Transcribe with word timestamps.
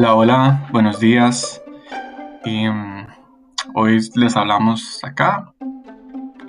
Hola, 0.00 0.14
hola, 0.14 0.68
buenos 0.70 1.00
días. 1.00 1.60
Mm, 2.44 3.02
hoy 3.74 3.98
les 4.14 4.36
hablamos 4.36 5.02
acá 5.02 5.52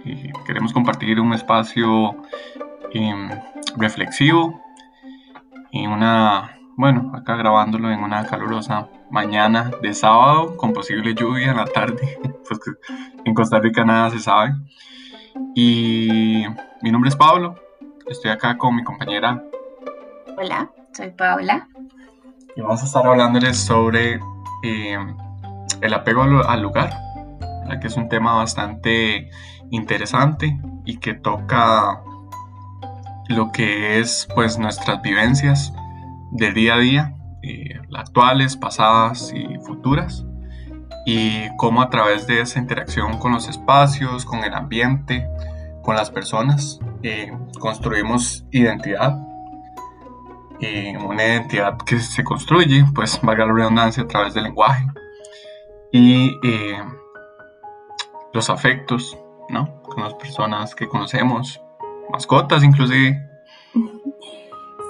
y 0.06 0.32
queremos 0.46 0.72
compartir 0.72 1.20
un 1.20 1.34
espacio 1.34 2.16
em, 2.94 3.28
reflexivo 3.76 4.62
y 5.72 5.88
una, 5.88 6.60
bueno, 6.78 7.12
acá 7.16 7.38
grabándolo 7.38 7.90
en 7.90 8.04
una 8.04 8.24
calurosa 8.28 8.88
mañana 9.10 9.72
de 9.82 9.96
sábado 9.96 10.56
con 10.56 10.72
posible 10.72 11.16
lluvia 11.16 11.50
en 11.50 11.58
la 11.58 11.66
tarde, 11.66 12.20
pues 12.48 12.60
en 13.26 13.34
Costa 13.34 13.58
Rica 13.58 13.84
nada 13.84 14.12
se 14.12 14.20
sabe. 14.20 14.54
Y 15.56 16.44
mi 16.84 16.92
nombre 16.92 17.10
es 17.10 17.16
Pablo, 17.16 17.56
estoy 18.06 18.30
acá 18.30 18.60
con 18.60 18.76
mi 18.76 18.84
compañera. 18.84 19.44
Hola, 20.38 20.70
soy 20.94 21.10
Paula. 21.10 21.68
Y 22.60 22.62
vamos 22.62 22.82
a 22.82 22.86
estar 22.88 23.08
hablándoles 23.08 23.58
sobre 23.58 24.20
eh, 24.64 24.98
el 25.80 25.94
apego 25.94 26.24
al, 26.24 26.62
lugar, 26.62 26.94
que 27.80 27.88
es 27.88 27.96
un 27.96 28.10
tema 28.10 28.34
bastante 28.34 29.30
interesante 29.70 30.60
y 30.84 30.98
que 30.98 31.14
toca 31.14 32.02
lo 33.30 33.54
que 33.54 34.02
es 34.02 34.28
pues 34.36 34.60
nuestras 34.60 35.02
vivencias 35.02 35.72
del 36.32 36.54
día 36.54 36.74
a 36.74 36.80
día, 36.80 37.16
eh, 37.44 37.80
actuales, 37.96 38.58
pasadas 38.58 39.32
y 39.34 39.58
futuras, 39.60 40.26
y 41.06 41.48
cómo 41.56 41.82
a 41.82 41.90
través 41.90 42.28
de 42.28 42.42
esa 42.42 42.60
interacción 42.60 43.20
con 43.20 43.32
los 43.32 43.48
espacios, 43.48 44.26
con 44.26 44.44
el 44.44 44.54
ambiente, 44.54 45.26
con 45.82 45.96
las 45.96 46.12
personas, 46.12 46.82
eh, 47.04 47.32
construimos 47.58 48.44
identidad 48.52 49.29
y 50.60 50.96
una 50.96 51.26
identidad 51.26 51.78
que 51.78 52.00
se 52.00 52.24
construye, 52.24 52.86
pues 52.94 53.20
valga 53.22 53.46
la 53.46 53.54
redundancia, 53.54 54.04
a 54.04 54.08
través 54.08 54.34
del 54.34 54.44
lenguaje 54.44 54.86
y 55.92 56.40
eh, 56.44 56.84
los 58.34 58.50
afectos, 58.50 59.18
¿no? 59.50 59.82
Con 59.84 60.04
las 60.04 60.14
personas 60.16 60.76
que 60.76 60.88
conocemos, 60.88 61.62
mascotas 62.12 62.64
inclusive. 62.64 63.26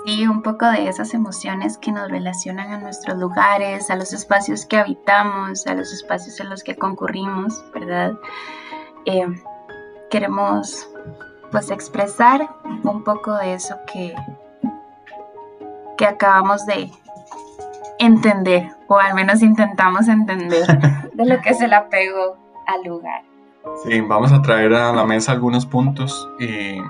Sí, 0.06 0.28
un 0.28 0.42
poco 0.42 0.66
de 0.66 0.88
esas 0.88 1.14
emociones 1.14 1.78
que 1.78 1.92
nos 1.92 2.09
relacionan 2.09 2.72
a 2.72 2.80
nuestros 2.80 3.17
lugares, 3.17 3.92
a 3.92 3.95
los 3.95 4.14
espacios 4.14 4.66
que 4.66 4.78
habitamos, 4.78 5.67
a 5.67 5.76
los 5.76 5.94
espacios 5.94 6.39
en 6.39 6.50
los 6.50 6.64
que 6.64 6.76
concurrimos, 6.76 7.64
¿verdad? 7.73 8.14
Eh, 9.06 9.28
queremos 10.09 10.89
pues 11.52 11.70
expresar 11.70 12.56
un 12.83 13.04
poco 13.04 13.36
de 13.36 13.54
eso 13.54 13.76
que, 13.92 14.16
que 16.00 16.05
acabamos 16.05 16.66
de 16.66 16.89
entender, 18.00 18.72
o 18.88 18.97
al 18.97 19.14
menos 19.14 19.42
intentamos 19.42 20.08
entender, 20.08 20.66
de 21.14 21.25
lo 21.25 21.42
que 21.42 21.50
es 21.50 21.59
el 21.59 21.73
apego 21.73 22.38
al 22.66 22.89
lugar. 22.89 23.23
Sí, 23.83 24.00
vamos 24.00 24.31
a 24.31 24.42
traer 24.42 24.73
a 24.73 24.94
la 24.94 25.03
mesa 25.03 25.33
algunos 25.33 25.66
puntos 25.66 26.30
eh, 26.39 26.81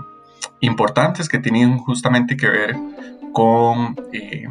importantes 0.59 1.27
que 1.27 1.39
tienen 1.39 1.79
justamente 1.79 2.37
que 2.37 2.49
ver 2.49 2.77
con 3.33 3.95
eh, 4.13 4.47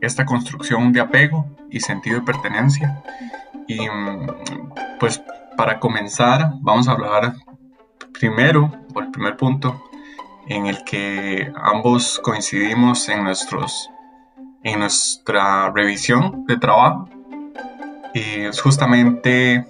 esta 0.00 0.24
construcción 0.24 0.94
de 0.94 1.00
apego 1.00 1.44
y 1.68 1.80
sentido 1.80 2.20
de 2.20 2.24
pertenencia. 2.24 3.02
Y 3.68 3.80
pues 4.98 5.22
para 5.58 5.78
comenzar, 5.78 6.54
vamos 6.62 6.88
a 6.88 6.92
hablar 6.92 7.34
primero, 8.18 8.72
por 8.94 9.04
el 9.04 9.10
primer 9.10 9.36
punto, 9.36 9.89
en 10.50 10.66
el 10.66 10.82
que 10.82 11.52
ambos 11.54 12.18
coincidimos 12.24 13.08
en, 13.08 13.22
nuestros, 13.22 13.88
en 14.64 14.80
nuestra 14.80 15.70
revisión 15.70 16.44
de 16.46 16.56
trabajo. 16.56 17.08
Y 18.12 18.40
es 18.40 18.60
justamente 18.60 19.64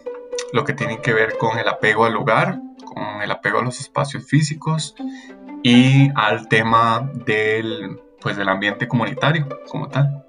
lo 0.54 0.64
que 0.64 0.72
tiene 0.72 1.02
que 1.02 1.12
ver 1.12 1.36
con 1.36 1.58
el 1.58 1.68
apego 1.68 2.06
al 2.06 2.14
lugar, 2.14 2.58
con 2.82 3.20
el 3.20 3.30
apego 3.30 3.58
a 3.58 3.62
los 3.62 3.78
espacios 3.78 4.26
físicos 4.26 4.94
y 5.62 6.08
al 6.14 6.48
tema 6.48 7.10
del, 7.26 8.00
pues, 8.18 8.38
del 8.38 8.48
ambiente 8.48 8.88
comunitario 8.88 9.46
como 9.70 9.86
tal. 9.86 10.24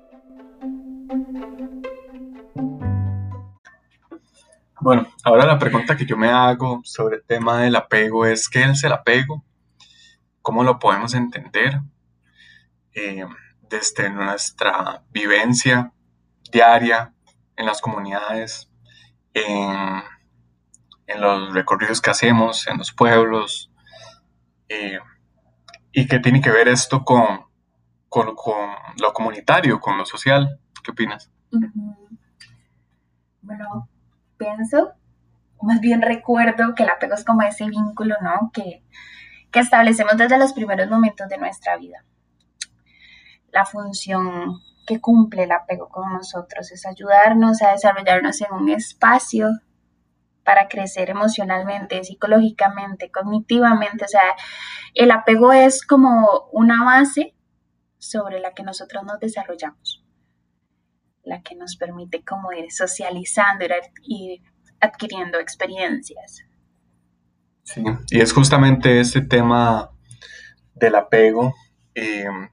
Bueno, 4.81 5.07
ahora 5.23 5.45
la 5.45 5.57
pregunta 5.57 5.95
que 5.95 6.05
yo 6.05 6.17
me 6.17 6.29
hago 6.29 6.81
sobre 6.83 7.17
el 7.17 7.23
tema 7.23 7.61
del 7.61 7.77
apego 7.77 8.25
es, 8.25 8.49
¿qué 8.49 8.63
es 8.63 8.83
el 8.83 8.91
apego? 8.91 9.45
Cómo 10.41 10.63
lo 10.63 10.79
podemos 10.79 11.13
entender 11.13 11.81
eh, 12.93 13.25
desde 13.69 14.09
nuestra 14.09 15.03
vivencia 15.11 15.93
diaria 16.51 17.13
en 17.55 17.65
las 17.65 17.81
comunidades, 17.81 18.69
en, 19.33 20.03
los 21.19 21.53
recorridos 21.53 21.99
que 22.01 22.09
hacemos 22.09 22.67
en 22.67 22.77
los 22.77 22.93
pueblos, 22.93 23.69
eh, 24.69 24.99
y 25.91 26.07
qué 26.07 26.19
tiene 26.19 26.41
que 26.41 26.51
ver 26.51 26.69
esto 26.69 27.03
con, 27.03 27.45
lo 28.09 29.13
comunitario, 29.13 29.79
con 29.81 29.97
lo 29.97 30.05
social. 30.05 30.59
¿Qué 30.81 30.91
opinas? 30.91 31.29
Bueno, 33.41 33.89
pienso, 34.37 34.93
más 35.61 35.81
bien 35.81 36.01
recuerdo 36.01 36.73
que 36.75 36.83
el 36.83 36.89
apego 36.89 37.15
es 37.15 37.25
como 37.25 37.41
ese 37.41 37.65
vínculo, 37.67 38.15
¿no? 38.21 38.51
Que, 38.53 38.83
que 39.51 39.59
establecemos 39.59 40.17
desde 40.17 40.37
los 40.37 40.53
primeros 40.53 40.89
momentos 40.89 41.27
de 41.27 41.37
nuestra 41.37 41.77
vida. 41.77 42.03
La 43.51 43.65
función 43.65 44.61
que 44.87 44.99
cumple 44.99 45.43
el 45.43 45.51
apego 45.51 45.89
con 45.89 46.11
nosotros 46.13 46.71
es 46.71 46.85
ayudarnos 46.85 47.61
a 47.61 47.71
desarrollarnos 47.71 48.41
en 48.41 48.53
un 48.53 48.69
espacio 48.69 49.49
para 50.43 50.67
crecer 50.67 51.09
emocionalmente, 51.09 52.03
psicológicamente, 52.03 53.11
cognitivamente. 53.11 54.05
O 54.05 54.07
sea, 54.07 54.35
el 54.93 55.11
apego 55.11 55.53
es 55.53 55.85
como 55.85 56.49
una 56.51 56.83
base 56.83 57.35
sobre 57.97 58.39
la 58.39 58.53
que 58.53 58.63
nosotros 58.63 59.03
nos 59.03 59.19
desarrollamos, 59.19 60.03
la 61.23 61.41
que 61.41 61.55
nos 61.55 61.75
permite 61.75 62.23
como 62.23 62.51
ir 62.51 62.71
socializando, 62.71 63.65
ir 64.03 64.41
adquiriendo 64.79 65.39
experiencias. 65.39 66.43
Sí, 67.73 67.83
y 68.09 68.21
es 68.21 68.33
justamente 68.33 68.99
este 68.99 69.21
tema 69.21 69.91
del 70.75 70.95
apego 70.95 71.53
em, 71.93 72.49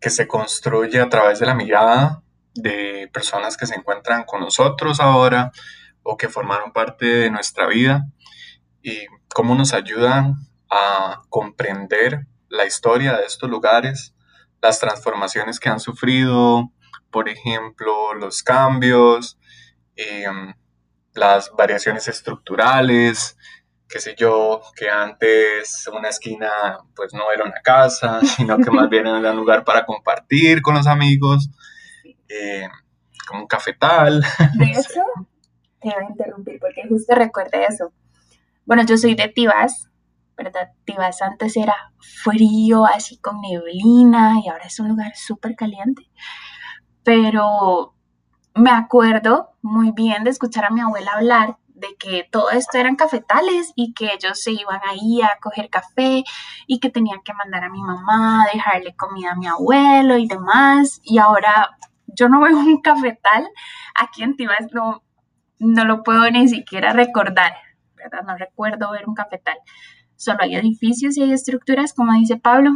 que 0.00 0.10
se 0.10 0.26
construye 0.26 1.00
a 1.00 1.08
través 1.08 1.38
de 1.38 1.46
la 1.46 1.54
mirada 1.54 2.22
de 2.54 3.08
personas 3.12 3.56
que 3.56 3.66
se 3.66 3.76
encuentran 3.76 4.24
con 4.24 4.40
nosotros 4.40 5.00
ahora 5.00 5.52
o 6.02 6.16
que 6.16 6.28
formaron 6.28 6.72
parte 6.72 7.06
de 7.06 7.30
nuestra 7.30 7.66
vida 7.66 8.06
y 8.82 9.06
cómo 9.32 9.54
nos 9.54 9.74
ayudan 9.74 10.34
a 10.70 11.22
comprender 11.28 12.26
la 12.48 12.66
historia 12.66 13.16
de 13.16 13.26
estos 13.26 13.50
lugares, 13.50 14.14
las 14.62 14.80
transformaciones 14.80 15.60
que 15.60 15.68
han 15.68 15.80
sufrido, 15.80 16.72
por 17.10 17.28
ejemplo, 17.28 18.14
los 18.14 18.42
cambios, 18.42 19.38
em, 19.96 20.54
las 21.14 21.50
variaciones 21.52 22.08
estructurales, 22.08 23.36
qué 23.90 23.98
sé 23.98 24.14
yo, 24.16 24.62
que 24.76 24.88
antes 24.88 25.88
una 25.92 26.08
esquina 26.08 26.78
pues 26.94 27.12
no 27.12 27.30
era 27.32 27.44
una 27.44 27.60
casa, 27.62 28.20
sino 28.36 28.58
que 28.58 28.70
más 28.70 28.88
bien 28.88 29.06
era 29.06 29.32
un 29.32 29.36
lugar 29.36 29.64
para 29.64 29.84
compartir 29.84 30.62
con 30.62 30.74
los 30.74 30.86
amigos, 30.86 31.50
eh, 32.28 32.68
como 33.28 33.42
un 33.42 33.48
cafetal. 33.48 34.22
De 34.54 34.66
hecho, 34.66 35.02
te 35.80 35.88
voy 35.88 36.04
a 36.04 36.08
interrumpir 36.08 36.58
porque 36.60 36.88
justo 36.88 37.14
recuerde 37.14 37.66
eso. 37.68 37.92
Bueno, 38.64 38.84
yo 38.84 38.96
soy 38.96 39.14
de 39.14 39.28
Tibas, 39.28 39.90
¿verdad? 40.36 40.70
Tibas 40.84 41.20
antes 41.22 41.56
era 41.56 41.92
frío, 41.98 42.86
así 42.86 43.18
con 43.18 43.40
neblina, 43.40 44.36
y 44.44 44.48
ahora 44.48 44.64
es 44.64 44.78
un 44.78 44.88
lugar 44.88 45.16
súper 45.16 45.56
caliente. 45.56 46.08
Pero 47.02 47.94
me 48.54 48.70
acuerdo 48.70 49.56
muy 49.62 49.92
bien 49.92 50.22
de 50.22 50.30
escuchar 50.30 50.66
a 50.66 50.70
mi 50.70 50.80
abuela 50.80 51.12
hablar 51.12 51.56
de 51.80 51.96
que 51.98 52.28
todo 52.30 52.50
esto 52.50 52.78
eran 52.78 52.96
cafetales 52.96 53.72
y 53.74 53.92
que 53.94 54.12
ellos 54.12 54.40
se 54.40 54.52
iban 54.52 54.80
ahí 54.88 55.22
a 55.22 55.38
coger 55.40 55.70
café 55.70 56.22
y 56.66 56.78
que 56.78 56.90
tenían 56.90 57.20
que 57.24 57.34
mandar 57.34 57.64
a 57.64 57.70
mi 57.70 57.82
mamá, 57.82 58.44
dejarle 58.52 58.94
comida 58.94 59.32
a 59.32 59.36
mi 59.36 59.46
abuelo 59.46 60.18
y 60.18 60.26
demás. 60.28 61.00
Y 61.02 61.18
ahora 61.18 61.76
yo 62.06 62.28
no 62.28 62.40
veo 62.42 62.58
un 62.58 62.80
cafetal 62.80 63.48
aquí 63.94 64.22
en 64.22 64.36
Tibas, 64.36 64.66
no, 64.72 65.02
no 65.58 65.84
lo 65.84 66.02
puedo 66.02 66.30
ni 66.30 66.48
siquiera 66.48 66.92
recordar, 66.92 67.54
¿verdad? 67.96 68.22
No 68.26 68.36
recuerdo 68.36 68.90
ver 68.92 69.08
un 69.08 69.14
cafetal. 69.14 69.58
Solo 70.16 70.38
hay 70.42 70.54
edificios 70.54 71.16
y 71.16 71.22
hay 71.22 71.32
estructuras, 71.32 71.94
como 71.94 72.12
dice 72.12 72.36
Pablo. 72.36 72.72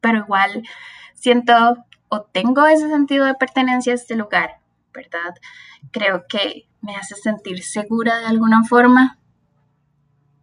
Pero 0.00 0.18
igual 0.18 0.62
siento 1.14 1.76
o 2.08 2.22
tengo 2.22 2.66
ese 2.66 2.88
sentido 2.88 3.26
de 3.26 3.34
pertenencia 3.34 3.92
a 3.92 3.96
este 3.96 4.16
lugar, 4.16 4.58
¿verdad? 4.92 5.34
Creo 5.92 6.24
que 6.28 6.69
me 6.82 6.96
hace 6.96 7.14
sentir 7.14 7.62
segura 7.62 8.18
de 8.18 8.26
alguna 8.26 8.64
forma 8.64 9.18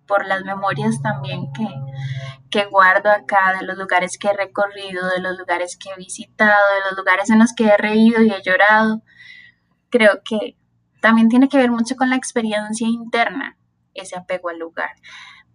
por 0.07 0.25
las 0.25 0.44
memorias 0.44 1.01
también 1.01 1.51
que, 1.54 1.68
que 2.50 2.66
guardo 2.66 3.12
acá, 3.12 3.56
de 3.60 3.66
los 3.66 3.78
lugares 3.78 4.18
que 4.18 4.30
he 4.30 4.34
recorrido, 4.34 5.07
de 5.10 5.19
los 5.19 5.38
lugares 5.38 5.78
que 5.78 5.89
he 5.89 5.95
visitado, 5.98 6.75
de 6.75 6.89
los 6.89 6.98
lugares 6.98 7.30
en 7.30 7.39
los 7.39 7.54
que 7.54 7.66
he 7.66 7.78
reído 7.78 8.22
y 8.22 8.31
he 8.31 8.42
llorado, 8.42 9.04
creo 9.89 10.22
que 10.24 10.57
también 11.01 11.30
tiene 11.30 11.50
que 11.50 11.57
ver 11.57 11.72
mucho 11.72 11.95
con 11.95 12.10
la 12.10 12.16
experiencia 12.16 12.88
interna, 12.88 13.57
ese 13.94 14.18
apego 14.18 14.50
al 14.50 14.60
lugar, 14.60 14.92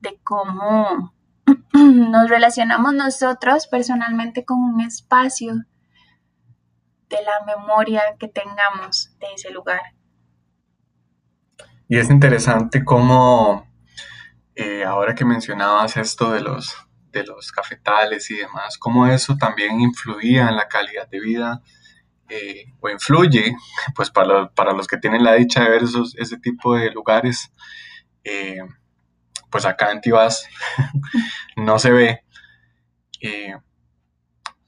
de 0.01 0.21
cómo 0.23 1.15
nos 1.73 2.29
relacionamos 2.29 2.95
nosotros 2.95 3.67
personalmente 3.67 4.45
con 4.45 4.59
un 4.59 4.81
espacio 4.81 5.55
de 7.09 7.19
la 7.23 7.45
memoria 7.57 8.03
que 8.19 8.29
tengamos 8.29 9.15
de 9.19 9.27
ese 9.35 9.51
lugar. 9.51 9.83
Y 11.93 11.99
es 11.99 12.09
interesante 12.09 12.87
cómo 12.87 13.71
eh, 14.55 14.83
ahora 14.83 15.15
que 15.15 15.27
mencionabas 15.27 15.99
esto 15.99 16.33
de 16.33 16.41
los, 16.41 16.75
de 17.11 17.23
los 17.23 17.53
cafetales 17.53 18.31
y 18.31 18.37
demás, 18.37 18.79
cómo 18.79 19.07
eso 19.07 19.37
también 19.37 19.79
influía 19.79 20.49
en 20.49 20.57
la 20.57 20.69
calidad 20.69 21.07
de 21.11 21.21
vida 21.21 21.61
eh, 22.31 22.73
o 22.81 22.89
influye, 22.89 23.55
pues 23.95 24.09
para, 24.09 24.49
para, 24.55 24.73
los 24.73 24.87
que 24.87 24.97
tienen 24.97 25.23
la 25.23 25.35
dicha 25.35 25.65
de 25.65 25.69
ver 25.69 25.83
esos, 25.83 26.17
ese 26.17 26.39
tipo 26.39 26.75
de 26.75 26.91
lugares, 26.91 27.53
eh, 28.25 28.63
pues 29.51 29.67
acá 29.67 29.93
en 29.93 30.01
Tibás 30.01 30.49
no 31.57 31.79
se 31.79 31.91
ve. 31.91 32.25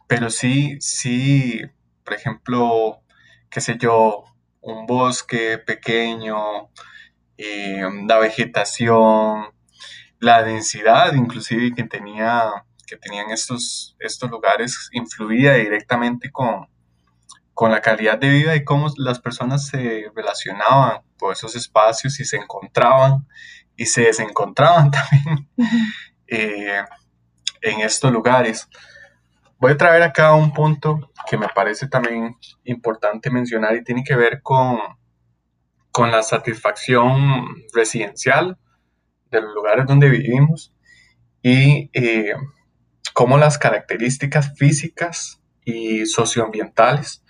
pero 0.07 0.29
sí, 0.29 0.77
sí, 0.79 1.63
por 2.05 2.13
ejemplo, 2.13 3.01
qué 3.49 3.63
sé 3.63 3.79
yo, 3.79 4.25
un 4.61 4.85
bosque 4.85 5.57
pequeño, 5.57 6.69
la 7.39 8.19
vegetación, 8.19 9.47
la 10.21 10.43
densidad 10.43 11.15
inclusive 11.15 11.75
que, 11.75 11.85
tenía, 11.85 12.51
que 12.87 12.97
tenían 12.97 13.31
estos, 13.31 13.97
estos 13.99 14.31
lugares 14.31 14.89
influía 14.93 15.55
directamente 15.55 16.31
con, 16.31 16.69
con 17.55 17.71
la 17.71 17.81
calidad 17.81 18.19
de 18.19 18.29
vida 18.29 18.57
y 18.57 18.65
cómo 18.65 18.93
las 18.97 19.21
personas 19.21 19.67
se 19.67 20.11
relacionaban 20.15 21.03
con 21.19 21.33
esos 21.33 21.55
espacios 21.57 22.19
y 22.21 22.25
se 22.25 22.37
encontraban 22.37 23.27
y 23.77 23.87
se 23.87 24.03
desencontraban 24.03 24.91
también 24.91 25.49
eh, 26.27 26.83
en 27.63 27.81
estos 27.81 28.13
lugares. 28.13 28.69
Voy 29.59 29.73
a 29.73 29.77
traer 29.77 30.03
acá 30.03 30.35
un 30.35 30.53
punto 30.53 31.11
que 31.29 31.39
me 31.39 31.49
parece 31.49 31.89
también 31.89 32.37
importante 32.65 33.31
mencionar 33.31 33.75
y 33.77 33.85
tiene 33.85 34.05
que 34.05 34.17
ver 34.17 34.43
con, 34.43 34.79
con 35.95 36.11
la 36.11 36.25
satisfacción 36.25 37.47
residencial 37.73 38.59
de 39.31 39.41
los 39.41 39.55
lugares 39.55 39.87
donde 39.87 40.09
vivimos 40.09 40.75
y 41.41 41.89
eh, 41.93 42.35
cómo 43.13 43.39
las 43.39 43.59
características 43.59 44.55
físicas 44.57 45.41
y 45.65 46.05
socioambientales 46.07 47.23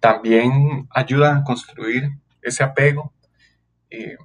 también 0.00 0.86
ayudan 0.90 1.38
a 1.38 1.42
construir 1.42 2.04
ese 2.40 2.62
apego 2.62 3.12
eh, 3.90 4.16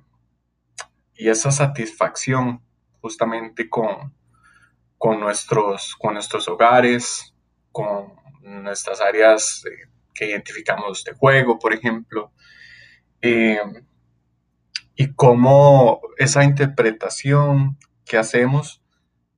y 1.15 1.27
esa 1.27 1.49
satisfacción 1.49 2.61
justamente 3.01 3.67
con, 3.69 4.13
con, 4.99 5.19
nuestros, 5.19 5.95
con 5.95 6.13
nuestros 6.13 6.47
hogares, 6.47 7.33
con 7.71 8.13
nuestras 8.43 9.01
áreas 9.01 9.63
eh, 9.65 9.89
que 10.13 10.29
identificamos 10.29 11.03
de 11.03 11.13
juego, 11.13 11.57
por 11.57 11.73
ejemplo 11.73 12.31
y 13.21 15.13
cómo 15.15 16.01
esa 16.17 16.43
interpretación 16.43 17.77
que 18.05 18.17
hacemos 18.17 18.81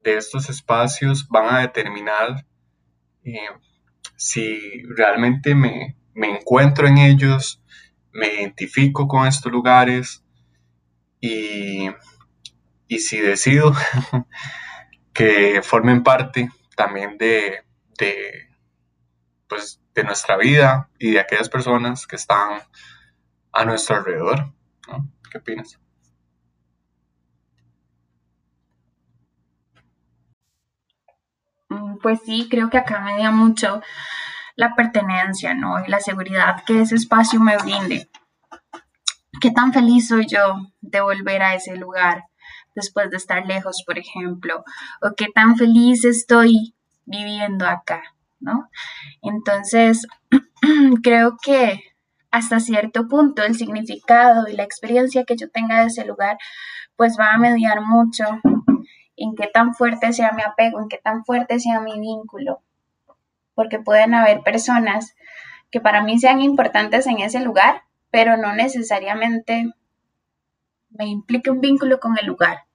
de 0.03 0.17
estos 0.17 0.49
espacios 0.49 1.27
van 1.29 1.53
a 1.53 1.59
determinar 1.59 2.45
eh, 3.23 3.37
si 4.15 4.83
realmente 4.95 5.55
me, 5.55 5.95
encuentro 6.13 6.87
en 6.87 6.97
ellos, 6.97 7.61
me 8.11 8.27
identifico 8.35 9.07
con 9.07 9.27
estos 9.27 9.51
lugares 9.51 10.23
y, 11.19 11.89
si 12.87 13.19
decido 13.19 13.73
que 15.13 15.61
formen 15.63 16.03
parte 16.03 16.49
también 16.75 17.17
de, 17.17 17.63
de, 17.97 18.49
pues, 19.47 19.81
de 19.93 20.03
nuestra 20.03 20.37
vida 20.37 20.89
y 20.99 21.11
de 21.11 21.19
aquellas 21.19 21.49
personas 21.49 22.05
que 22.05 22.15
están 22.15 22.61
a 23.51 23.65
nuestro 23.65 23.97
alrededor. 23.97 24.53
¿Qué 25.29 25.37
opinas? 25.37 25.79
Mm, 31.69 31.97
pues 32.01 32.19
sí, 32.25 32.47
creo 32.49 32.69
que 32.69 32.77
acá 32.77 32.99
me 32.99 33.17
da 33.17 33.31
mucho 33.31 33.81
la 34.55 34.75
pertenencia, 34.75 35.53
¿no? 35.53 35.83
Y 35.85 35.89
la 35.89 35.99
seguridad 35.99 36.63
que 36.65 36.81
ese 36.81 36.95
espacio 36.95 37.39
me 37.39 37.57
brinde. 37.57 38.09
¿Qué 39.39 39.51
tan 39.51 39.73
feliz 39.73 40.09
soy 40.09 40.27
yo 40.27 40.55
de 40.81 41.01
volver 41.01 41.41
a 41.41 41.55
ese 41.55 41.75
lugar 41.77 42.25
después 42.75 43.09
de 43.09 43.17
estar 43.17 43.45
lejos, 43.45 43.83
por 43.87 43.97
ejemplo? 43.97 44.63
¿O 45.01 45.13
qué 45.15 45.27
tan 45.33 45.55
feliz 45.55 46.03
estoy 46.05 46.75
viviendo 47.05 47.65
acá, 47.65 48.03
¿no? 48.39 48.69
Entonces, 49.21 50.05
creo 51.03 51.37
que 51.41 51.90
hasta 52.31 52.59
cierto 52.59 53.07
punto 53.07 53.43
el 53.43 53.55
significado 53.55 54.47
y 54.47 54.53
la 54.53 54.63
experiencia 54.63 55.25
que 55.25 55.35
yo 55.35 55.49
tenga 55.49 55.81
de 55.81 55.87
ese 55.87 56.05
lugar, 56.05 56.37
pues 56.95 57.17
va 57.19 57.33
a 57.33 57.37
mediar 57.37 57.81
mucho 57.81 58.23
en 59.17 59.35
qué 59.35 59.47
tan 59.47 59.73
fuerte 59.73 60.13
sea 60.13 60.31
mi 60.31 60.41
apego, 60.41 60.81
en 60.81 60.87
qué 60.87 60.97
tan 60.97 61.25
fuerte 61.25 61.59
sea 61.59 61.81
mi 61.81 61.99
vínculo. 61.99 62.61
Porque 63.53 63.79
pueden 63.79 64.13
haber 64.13 64.41
personas 64.41 65.15
que 65.69 65.81
para 65.81 66.01
mí 66.03 66.19
sean 66.19 66.41
importantes 66.41 67.05
en 67.05 67.19
ese 67.19 67.41
lugar, 67.41 67.83
pero 68.09 68.37
no 68.37 68.53
necesariamente 68.53 69.73
me 70.89 71.05
implique 71.05 71.51
un 71.51 71.61
vínculo 71.61 71.99
con 71.99 72.17
el 72.17 72.25
lugar. 72.25 72.65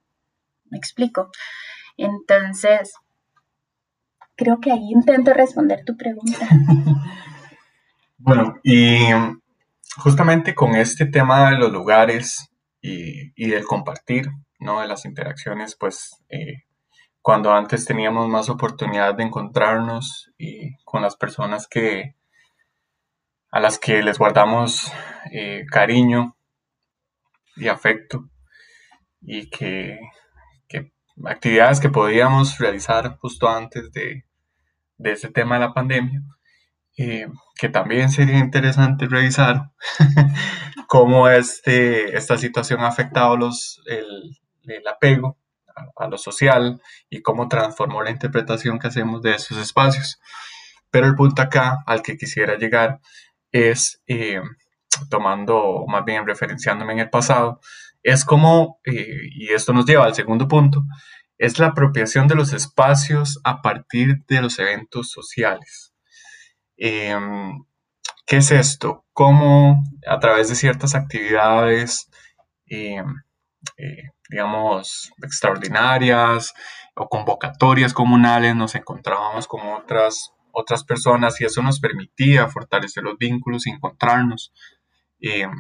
¿Me 0.71 0.79
explico? 0.79 1.31
Entonces, 1.97 2.95
creo 4.35 4.61
que 4.61 4.71
ahí 4.71 4.91
intento 4.91 5.33
responder 5.33 5.85
tu 5.85 5.97
pregunta. 5.97 6.49
bueno, 8.19 8.59
y 8.63 9.09
justamente 9.97 10.55
con 10.55 10.75
este 10.75 11.07
tema 11.07 11.51
de 11.51 11.59
los 11.59 11.73
lugares 11.73 12.51
y, 12.81 13.49
del 13.49 13.65
compartir, 13.65 14.29
¿no? 14.61 14.81
De 14.81 14.87
las 14.87 15.05
interacciones, 15.05 15.77
pues 15.77 16.23
eh, 16.29 16.65
cuando 17.21 17.53
antes 17.53 17.85
teníamos 17.85 18.29
más 18.29 18.49
oportunidad 18.49 19.15
de 19.15 19.25
encontrarnos 19.25 20.31
y 20.39 20.77
con 20.85 21.03
las 21.03 21.17
personas 21.17 21.67
que 21.67 22.15
a 23.51 23.61
las 23.61 23.79
que 23.79 24.03
les 24.03 24.19
guardamos 24.19 24.93
eh, 25.33 25.65
cariño 25.71 26.37
y 27.57 27.69
afecto 27.69 28.29
y 29.21 29.49
que, 29.51 29.99
actividades 31.25 31.81
que 31.81 31.89
podíamos 31.89 32.59
realizar 32.59 33.17
justo 33.17 33.49
antes 33.49 33.91
de, 33.93 34.27
de 34.99 35.13
ese 35.13 35.31
tema 35.31 35.55
de 35.55 35.63
la 35.63 35.73
pandemia, 35.73 36.21
eh, 36.97 37.29
que 37.59 37.69
también 37.69 38.11
sería 38.11 38.39
interesante 38.39 39.07
revisar 39.07 39.71
cómo 40.89 41.29
este, 41.29 42.17
esta 42.17 42.39
situación 42.39 42.81
ha 42.81 42.89
afectado 42.89 43.37
los, 43.37 43.83
el, 43.87 44.87
apego 44.89 45.39
a, 45.97 46.09
lo 46.09 46.17
social 46.17 46.81
y 47.11 47.21
cómo 47.23 47.49
transformó 47.49 48.03
la 48.03 48.11
interpretación 48.11 48.79
que 48.79 48.89
hacemos 48.89 49.23
de 49.23 49.35
esos 49.35 49.59
espacios. 49.59 50.21
Pero 50.91 51.07
el 51.07 51.15
punto 51.15 51.43
acá 51.43 51.83
al 51.87 52.03
que 52.03 52.17
quisiera 52.17 52.57
llegar 52.57 53.01
es, 53.53 54.03
eh, 54.07 54.41
tomando, 55.11 55.85
más 55.89 56.05
bien 56.05 56.27
referenciándome 56.27 56.95
en 56.95 57.01
el 57.01 57.11
pasado, 57.11 57.61
es 58.03 58.25
como, 58.25 58.81
eh, 58.85 59.19
y 59.33 59.53
esto 59.53 59.73
nos 59.73 59.85
lleva 59.85 60.05
al 60.05 60.15
segundo 60.15 60.49
punto, 60.49 60.85
es 61.39 61.59
la 61.59 61.69
apropiación 61.69 62.29
de 62.29 62.37
los 62.37 62.53
espacios 62.53 63.41
a 63.45 63.61
partir 63.61 64.25
de 64.29 64.41
los 64.41 64.59
eventos 64.59 65.11
sociales. 65.11 65.96
Em, 66.77 67.65
¿Qué 68.27 68.39
es 68.39 68.51
esto? 68.51 69.05
¿Cómo 69.13 69.85
a 70.07 70.19
través 70.19 70.49
de 70.49 70.57
ciertas 70.57 70.97
actividades, 70.97 72.11
em, 72.67 73.07
eh, 73.79 74.11
digamos, 74.29 75.13
extraordinarias 75.23 76.53
o 76.97 77.09
convocatorias 77.09 77.95
comunales 77.95 78.57
nos 78.57 78.75
encontrábamos 78.75 79.47
con 79.47 79.61
otras, 79.69 80.33
otras 80.53 80.83
personas 80.85 81.41
y 81.41 81.45
eso 81.45 81.63
nos 81.63 81.79
permitía 81.81 82.49
fortalecer 82.49 83.05
los 83.05 83.17
vínculos 83.19 83.67
y 83.67 83.71
encontrarnos 83.71 84.53
em, 85.21 85.53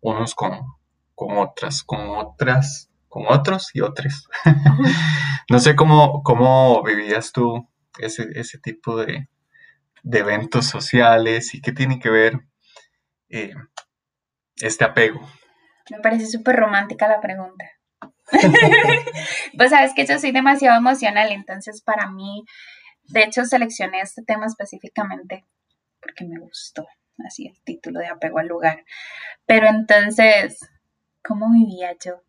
unos 0.00 0.34
con, 0.34 0.60
otras, 1.16 1.84
con 1.84 2.08
otras, 2.08 2.90
con 3.08 3.24
otros 3.28 3.70
y 3.74 3.80
otras. 3.82 4.28
no 5.50 5.58
sé 5.58 5.76
cómo, 5.76 6.22
cómo 6.22 6.82
vivías 6.82 7.32
tú 7.32 7.68
ese 7.98 8.58
tipo 8.58 8.96
de, 8.96 9.28
de 10.04 10.18
eventos 10.20 10.66
sociales 10.66 11.54
y 11.54 11.60
qué 11.60 11.72
tiene 11.72 11.98
que 11.98 12.10
ver 12.10 12.40
eh, 13.30 13.54
este 14.56 14.84
apego? 14.84 15.20
Me 15.90 15.98
parece 15.98 16.26
súper 16.26 16.56
romántica 16.56 17.08
la 17.08 17.20
pregunta. 17.20 17.64
pues 19.56 19.70
sabes 19.70 19.92
que 19.94 20.06
yo 20.06 20.18
soy 20.18 20.32
demasiado 20.32 20.78
emocional, 20.78 21.32
entonces 21.32 21.82
para 21.82 22.10
mí, 22.10 22.44
de 23.04 23.24
hecho 23.24 23.44
seleccioné 23.44 24.00
este 24.00 24.22
tema 24.22 24.46
específicamente 24.46 25.44
porque 26.00 26.24
me 26.24 26.38
gustó, 26.38 26.86
así 27.26 27.46
el 27.46 27.62
título 27.64 28.00
de 28.00 28.08
apego 28.08 28.38
al 28.38 28.48
lugar. 28.48 28.84
Pero 29.46 29.68
entonces, 29.68 30.58
¿cómo 31.22 31.50
vivía 31.50 31.96
yo? 32.04 32.22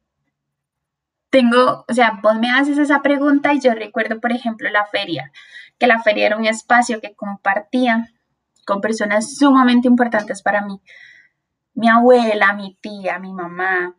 Tengo, 1.29 1.86
o 1.88 1.94
sea, 1.94 2.20
vos 2.22 2.36
me 2.39 2.50
haces 2.50 2.77
esa 2.77 3.01
pregunta 3.01 3.53
y 3.53 3.60
yo 3.60 3.74
recuerdo, 3.74 4.20
por 4.20 4.32
ejemplo, 4.32 4.70
la 4.70 4.86
feria, 4.86 5.32
que 5.77 5.88
la 5.88 6.01
feria 6.01 6.27
era 6.27 6.38
un 6.38 6.46
espacio 6.46 7.01
que 7.01 7.15
compartía 7.15 8.10
con 8.65 8.82
personas 8.82 9.36
sumamente 9.38 9.88
importantes 9.88 10.41
para 10.41 10.65
mí. 10.65 10.82
Mi 11.74 11.89
abuela, 11.89 12.53
mi 12.53 12.77
tía, 12.82 13.20
mi 13.20 13.34
mamá, 13.34 13.96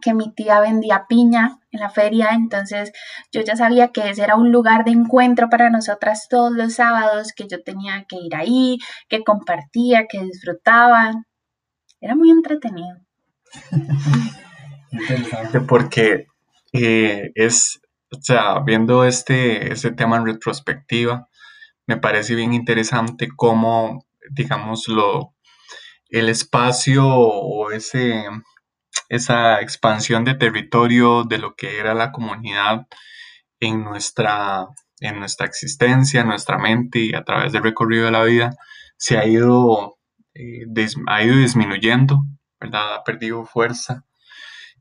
que 0.00 0.14
mi 0.14 0.32
tía 0.34 0.60
vendía 0.60 1.06
piña 1.08 1.60
en 1.70 1.80
la 1.80 1.90
feria, 1.90 2.30
entonces 2.32 2.92
yo 3.32 3.42
ya 3.42 3.56
sabía 3.56 3.88
que 3.88 4.10
ese 4.10 4.22
era 4.22 4.36
un 4.36 4.50
lugar 4.52 4.84
de 4.84 4.92
encuentro 4.92 5.48
para 5.48 5.70
nosotras 5.70 6.26
todos 6.28 6.52
los 6.52 6.74
sábados, 6.74 7.32
que 7.34 7.46
yo 7.48 7.62
tenía 7.62 8.04
que 8.08 8.16
ir 8.16 8.34
ahí, 8.34 8.78
que 9.08 9.22
compartía, 9.24 10.06
que 10.08 10.20
disfrutaban. 10.20 11.26
Era 12.00 12.14
muy 12.16 12.30
entretenido. 12.30 12.98
Interesante 15.00 15.60
porque 15.68 16.26
eh, 16.72 17.30
es, 17.34 17.80
o 18.10 18.20
sea, 18.20 18.60
viendo 18.60 19.04
este, 19.04 19.72
este 19.72 19.92
tema 19.92 20.16
en 20.16 20.26
retrospectiva, 20.26 21.28
me 21.86 21.96
parece 21.96 22.34
bien 22.34 22.54
interesante 22.54 23.28
cómo, 23.34 24.06
digamos, 24.30 24.88
lo, 24.88 25.34
el 26.08 26.28
espacio 26.28 27.06
o 27.06 27.70
ese, 27.70 28.24
esa 29.08 29.60
expansión 29.60 30.24
de 30.24 30.34
territorio 30.34 31.24
de 31.24 31.38
lo 31.38 31.54
que 31.54 31.78
era 31.78 31.94
la 31.94 32.12
comunidad 32.12 32.86
en 33.60 33.84
nuestra, 33.84 34.66
en 35.00 35.18
nuestra 35.18 35.46
existencia, 35.46 36.22
en 36.22 36.28
nuestra 36.28 36.58
mente 36.58 37.00
y 37.00 37.14
a 37.14 37.24
través 37.24 37.52
del 37.52 37.62
recorrido 37.62 38.06
de 38.06 38.12
la 38.12 38.24
vida, 38.24 38.50
se 38.96 39.18
ha 39.18 39.26
ido, 39.26 39.98
eh, 40.34 40.66
ha 41.08 41.22
ido 41.22 41.36
disminuyendo, 41.36 42.20
¿verdad? 42.60 42.94
Ha 42.96 43.04
perdido 43.04 43.44
fuerza. 43.44 44.04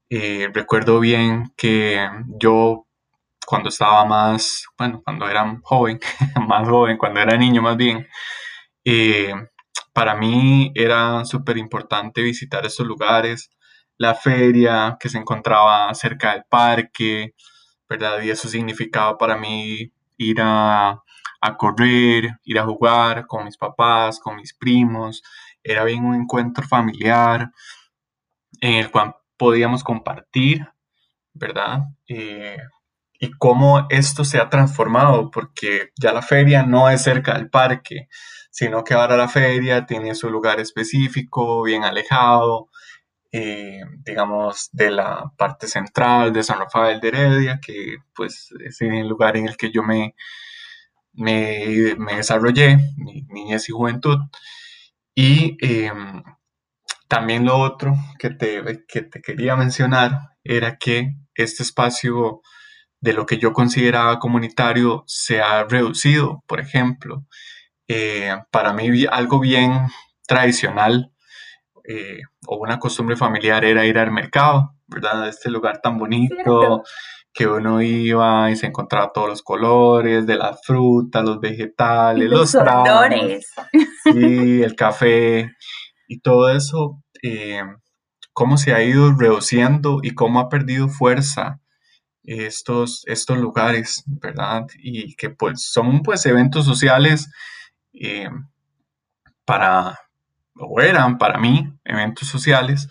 Eh, 0.10 0.50
recuerdo 0.54 1.00
bien 1.00 1.54
que 1.58 2.08
yo 2.40 2.86
cuando 3.46 3.70
estaba 3.70 4.06
más, 4.06 4.66
bueno, 4.78 5.02
cuando 5.04 5.28
era 5.30 5.60
joven, 5.64 6.00
más 6.48 6.68
joven, 6.70 6.98
cuando 6.98 7.20
era 7.22 7.38
niño 7.38 7.62
más 7.62 7.78
bien, 7.78 8.08
eh, 8.86 9.34
para 9.94 10.16
mí 10.16 10.72
era 10.76 11.26
súper 11.26 11.58
importante 11.58 12.22
visitar 12.24 12.66
estos 12.66 12.88
lugares, 12.88 13.52
la 13.98 14.16
feria 14.16 14.98
que 15.00 15.10
se 15.10 15.18
encontraba 15.20 15.94
cerca 15.96 16.34
del 16.34 16.44
parque, 16.50 17.36
¿verdad? 17.90 18.22
Y 18.24 18.32
eso 18.32 18.50
significaba 18.50 19.18
para 19.18 19.38
mí 19.38 19.92
ir 20.18 20.38
a, 20.42 20.92
a 21.42 21.58
correr, 21.58 22.30
ir 22.46 22.60
a 22.60 22.66
jugar 22.66 23.28
con 23.28 23.46
mis 23.46 23.58
papás, 23.58 24.20
con 24.20 24.38
mis 24.38 24.54
primos, 24.56 25.24
era 25.64 25.84
bien 25.86 26.06
un 26.06 26.16
encuentro 26.16 26.68
familiar 26.68 27.52
en 28.62 28.76
el 28.76 28.92
cual 28.92 29.16
podíamos 29.44 29.84
compartir, 29.84 30.70
¿verdad? 31.34 31.80
Eh, 32.08 32.56
y 33.20 33.32
cómo 33.32 33.88
esto 33.90 34.24
se 34.24 34.38
ha 34.38 34.50
transformado, 34.50 35.32
porque 35.32 35.90
ya 36.02 36.14
la 36.14 36.22
feria 36.22 36.64
no 36.64 36.90
es 36.90 37.04
cerca 37.04 37.34
del 37.34 37.50
parque, 37.50 38.08
sino 38.52 38.86
que 38.86 38.94
ahora 38.94 39.18
la 39.18 39.28
feria 39.28 39.86
tiene 39.86 40.16
su 40.16 40.30
lugar 40.30 40.62
específico, 40.62 41.62
bien 41.64 41.84
alejado, 41.84 42.70
eh, 43.34 43.82
digamos, 44.06 44.70
de 44.72 44.92
la 44.92 45.34
parte 45.38 45.68
central 45.68 46.32
de 46.32 46.44
San 46.44 46.60
Rafael 46.60 47.02
de 47.02 47.10
Heredia, 47.10 47.60
que 47.62 47.98
pues 48.16 48.50
es 48.66 48.80
el 48.80 49.10
lugar 49.10 49.36
en 49.36 49.50
el 49.50 49.58
que 49.58 49.72
yo 49.72 49.84
me, 49.84 50.16
me, 51.12 52.16
desarrollé, 52.16 52.78
mi 52.96 53.24
niñez 53.28 53.68
y 53.68 53.74
juventud. 53.74 54.20
Y 55.16 55.58
em, 55.60 56.24
también 57.14 57.46
lo 57.46 57.60
otro 57.60 57.94
que 58.18 58.32
te, 58.32 58.64
que 58.88 59.04
te 59.04 59.22
quería 59.22 59.56
mencionar 59.56 60.32
era 60.44 60.78
que 60.78 61.14
este 61.36 61.62
espacio 61.62 62.42
de 63.02 63.14
lo 63.14 63.28
que 63.28 63.38
yo 63.38 63.54
consideraba 63.54 64.18
comunitario 64.18 65.04
se 65.06 65.40
ha 65.40 65.64
reducido. 65.64 66.44
Por 66.48 66.60
ejemplo, 66.60 67.24
eh, 67.88 68.36
para 68.50 68.74
mí 68.74 69.06
algo 69.12 69.40
bien 69.40 69.90
tradicional 70.26 71.12
eh, 71.88 72.22
o 72.48 72.58
una 72.58 72.80
costumbre 72.80 73.16
familiar 73.16 73.64
era 73.64 73.86
ir 73.86 74.00
al 74.00 74.10
mercado, 74.10 74.74
¿verdad? 74.88 75.28
Este 75.28 75.52
lugar 75.52 75.82
tan 75.84 76.00
bonito 76.00 76.82
que 77.32 77.46
uno 77.46 77.80
iba 77.80 78.50
y 78.50 78.56
se 78.56 78.66
encontraba 78.66 79.12
todos 79.14 79.30
los 79.30 79.44
colores 79.44 80.26
de 80.26 80.36
las 80.36 80.60
frutas, 80.66 81.24
los 81.24 81.40
vegetales, 81.40 82.28
los, 82.28 82.56
olores. 82.56 83.54
Sí, 84.04 84.64
el 84.64 84.76
café 84.76 85.52
y 86.08 86.20
todo 86.22 86.50
eso. 86.50 87.03
Eh, 87.24 87.64
cómo 88.34 88.58
se 88.58 88.74
ha 88.74 88.84
ido 88.84 89.14
reduciendo 89.14 90.00
y 90.04 90.12
cómo 90.12 90.40
ha 90.40 90.50
perdido 90.50 90.90
fuerza 90.90 91.60
estos, 92.24 93.04
estos 93.08 93.38
lugares, 93.38 94.04
¿verdad? 94.06 94.68
Y 94.78 95.16
que 95.16 95.30
pues 95.30 95.64
son 95.72 96.04
pues 96.04 96.26
eventos 96.26 96.66
sociales 96.66 97.32
eh, 97.94 98.30
para, 99.46 100.00
o 100.56 100.82
eran 100.82 101.18
para 101.18 101.40
mí 101.40 101.74
eventos 101.84 102.28
sociales, 102.28 102.88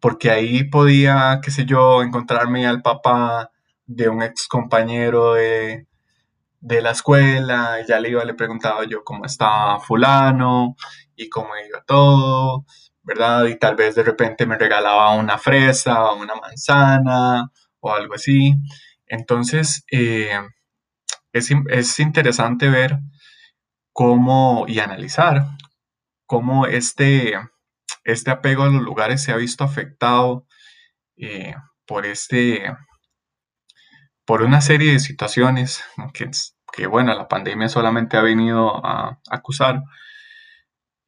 porque 0.00 0.30
ahí 0.30 0.64
podía, 0.64 1.40
qué 1.42 1.50
sé 1.50 1.64
yo, 1.66 2.02
encontrarme 2.02 2.66
al 2.66 2.82
papá 2.82 3.50
de 3.86 4.08
un 4.08 4.22
ex 4.22 4.48
compañero 4.48 5.34
de, 5.34 5.86
de 6.60 6.82
la 6.82 6.92
escuela, 6.92 7.78
y 7.82 7.88
ya 7.88 8.00
le 8.00 8.10
iba, 8.10 8.24
le 8.24 8.34
preguntaba 8.34 8.84
yo 8.84 9.04
cómo 9.04 9.26
estaba 9.26 9.78
fulano 9.80 10.76
y 11.16 11.28
cómo 11.28 11.50
iba 11.68 11.82
todo, 11.84 12.64
Y 13.48 13.58
tal 13.58 13.76
vez 13.76 13.94
de 13.94 14.02
repente 14.02 14.46
me 14.46 14.58
regalaba 14.58 15.14
una 15.14 15.38
fresa 15.38 16.04
o 16.04 16.16
una 16.16 16.34
manzana 16.34 17.50
o 17.80 17.92
algo 17.92 18.14
así. 18.14 18.54
Entonces, 19.06 19.84
eh, 19.90 20.40
es, 21.32 21.98
interesante 22.00 22.68
ver 22.68 22.98
cómo 23.92 24.64
y 24.68 24.78
analizar 24.80 25.46
cómo 26.26 26.66
este, 26.66 27.34
este 28.04 28.30
apego 28.30 28.64
a 28.64 28.70
los 28.70 28.82
lugares 28.82 29.22
se 29.22 29.32
ha 29.32 29.36
visto 29.36 29.64
afectado 29.64 30.46
eh, 31.16 31.54
por 31.86 32.06
este 32.06 32.64
por 34.30 34.42
una 34.42 34.60
serie 34.60 34.92
de 34.92 35.00
situaciones 35.00 35.82
que, 36.14 36.30
que, 36.72 36.86
bueno, 36.86 37.12
la 37.14 37.26
pandemia 37.26 37.68
solamente 37.68 38.16
ha 38.16 38.22
venido 38.22 38.80
a, 38.86 39.18
acusar. 39.28 39.82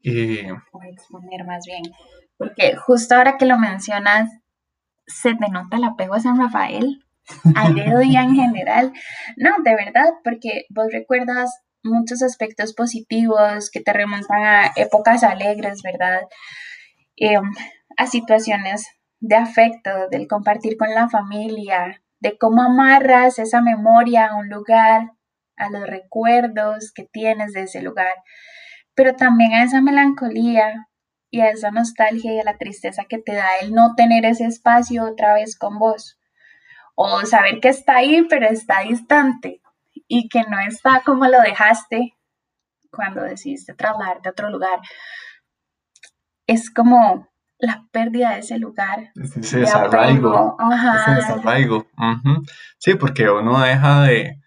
O 0.05 0.83
exponer 0.83 1.45
más 1.47 1.65
bien. 1.67 1.83
Porque 2.37 2.77
justo 2.77 3.15
ahora 3.15 3.37
que 3.37 3.47
lo 3.47 3.59
mencionas, 3.59 4.31
se 5.07 5.35
denota 5.35 5.77
el 5.77 5.85
apego 5.85 6.15
a 6.15 6.21
San 6.21 6.39
Rafael, 6.39 7.05
al 7.55 7.75
día 8.03 8.23
en 8.23 8.35
general. 8.35 8.93
No, 9.37 9.51
de 9.63 9.75
verdad, 9.75 10.15
porque 10.25 10.65
vos 10.71 10.87
recuerdas 10.93 11.51
muchos 11.83 12.23
aspectos 12.23 12.75
positivos 12.75 13.71
que 13.71 13.81
te 13.81 13.93
remontan 13.93 14.43
a 14.43 14.73
épocas 14.77 15.25
alegres, 15.25 15.83
¿verdad? 15.83 16.23
Em, 17.17 17.43
a 17.97 18.07
situaciones 18.07 18.87
de 19.21 19.37
afecto, 19.37 20.09
del 20.11 20.27
compartir 20.27 20.77
con 20.77 20.91
la 20.95 21.09
familia, 21.09 22.03
de 22.21 22.39
cómo 22.39 22.63
amarras 22.63 23.39
esa 23.39 23.61
memoria 23.61 24.27
a 24.27 24.37
un 24.37 24.49
lugar, 24.49 25.13
a 25.57 25.71
los 25.71 25.87
recuerdos 25.87 26.93
que 26.93 27.05
tienes 27.05 27.53
de 27.53 27.63
ese 27.63 27.83
lugar, 27.83 28.13
pero 28.95 29.15
también 29.15 29.53
a 29.55 29.65
esa 29.65 29.81
melancolía 29.81 30.89
y 31.31 31.41
a 31.41 31.51
esa 31.51 31.71
nostalgia 31.71 32.35
y 32.35 32.41
a 32.41 32.45
la 32.45 32.59
tristeza 32.59 33.05
que 33.09 33.19
te 33.19 33.35
da 33.35 33.49
el 33.63 33.73
no 33.73 33.95
tener 33.97 34.25
ese 34.25 34.45
espacio 34.45 35.05
otra 35.05 35.35
vez 35.35 35.57
con 35.57 35.79
vos. 35.79 36.19
O 36.95 37.25
saber 37.25 37.61
que 37.61 37.69
está 37.69 37.97
ahí, 37.97 38.27
pero 38.29 38.47
está 38.47 38.81
distante 38.81 39.63
y 40.07 40.29
que 40.29 40.43
no 40.43 40.61
está 40.61 41.03
como 41.05 41.27
lo 41.27 41.41
dejaste 41.41 42.19
cuando 42.91 43.23
decidiste 43.23 43.73
trasladarte 43.73 44.29
a 44.29 44.33
otro 44.33 44.51
lugar. 44.51 44.79
Es 46.47 46.71
como 46.71 47.29
la 47.59 47.87
pérdida 47.93 48.33
de 48.33 48.41
ese 48.41 48.59
lugar. 48.59 49.11
Ese 49.15 49.61
desarraigo. 49.61 50.59
Ese 50.71 51.15
desarraigo. 51.15 51.87
Sí, 52.79 52.95
porque 52.97 53.31
uno 53.31 53.59
deja 53.61 54.03
de... 54.03 54.42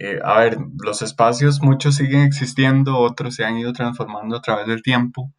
Eh, 0.00 0.20
a 0.22 0.38
ver, 0.38 0.58
los 0.84 1.02
espacios 1.02 1.60
muchos 1.60 1.96
siguen 1.96 2.20
existiendo, 2.20 2.98
otros 2.98 3.34
se 3.34 3.44
han 3.44 3.58
ido 3.58 3.72
transformando 3.72 4.36
a 4.36 4.40
través 4.40 4.68
del 4.68 4.80
tiempo, 4.80 5.32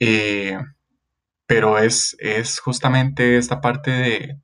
eh, 0.00 0.58
pero 1.46 1.78
es, 1.78 2.16
es, 2.18 2.58
justamente 2.58 3.38
esta 3.38 3.60
parte 3.60 3.92
de, 3.92 4.40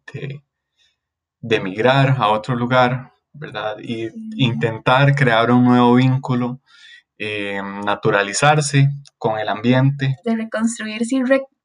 de, 1.41 1.57
emigrar 1.57 2.15
a 2.19 2.29
otro 2.29 2.55
lugar, 2.55 3.15
¿verdad? 3.33 3.79
Y 3.81 4.11
intentar 4.37 5.13
crear 5.17 5.51
un 5.51 5.65
nuevo 5.65 5.97
vínculo, 5.97 6.61
eh, 7.19 7.61
naturalizarse 7.85 8.91
con 9.19 9.41
el 9.41 9.49
ambiente. 9.49 10.19
De 10.25 10.37
reconstruirse 10.37 11.17
y 11.17 11.23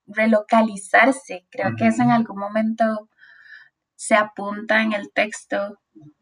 relocalizarse. 0.08 1.46
Creo 1.52 1.76
que 1.78 1.86
eso 1.86 2.02
en 2.02 2.10
algún 2.10 2.40
momento 2.40 3.08
se 3.96 4.16
apunta 4.16 4.82
en 4.82 4.94
el 4.94 5.12
texto 5.14 5.78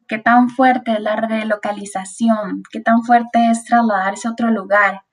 qué 0.07 0.17
tan 0.17 0.49
fuerte 0.49 0.93
es 0.93 0.99
la 0.99 1.15
relocalización, 1.15 2.63
qué 2.71 2.79
tan 2.79 3.03
fuerte 3.03 3.49
es 3.49 3.65
trasladarse 3.65 4.27
a 4.27 4.31
otro 4.31 4.49
lugar 4.51 5.03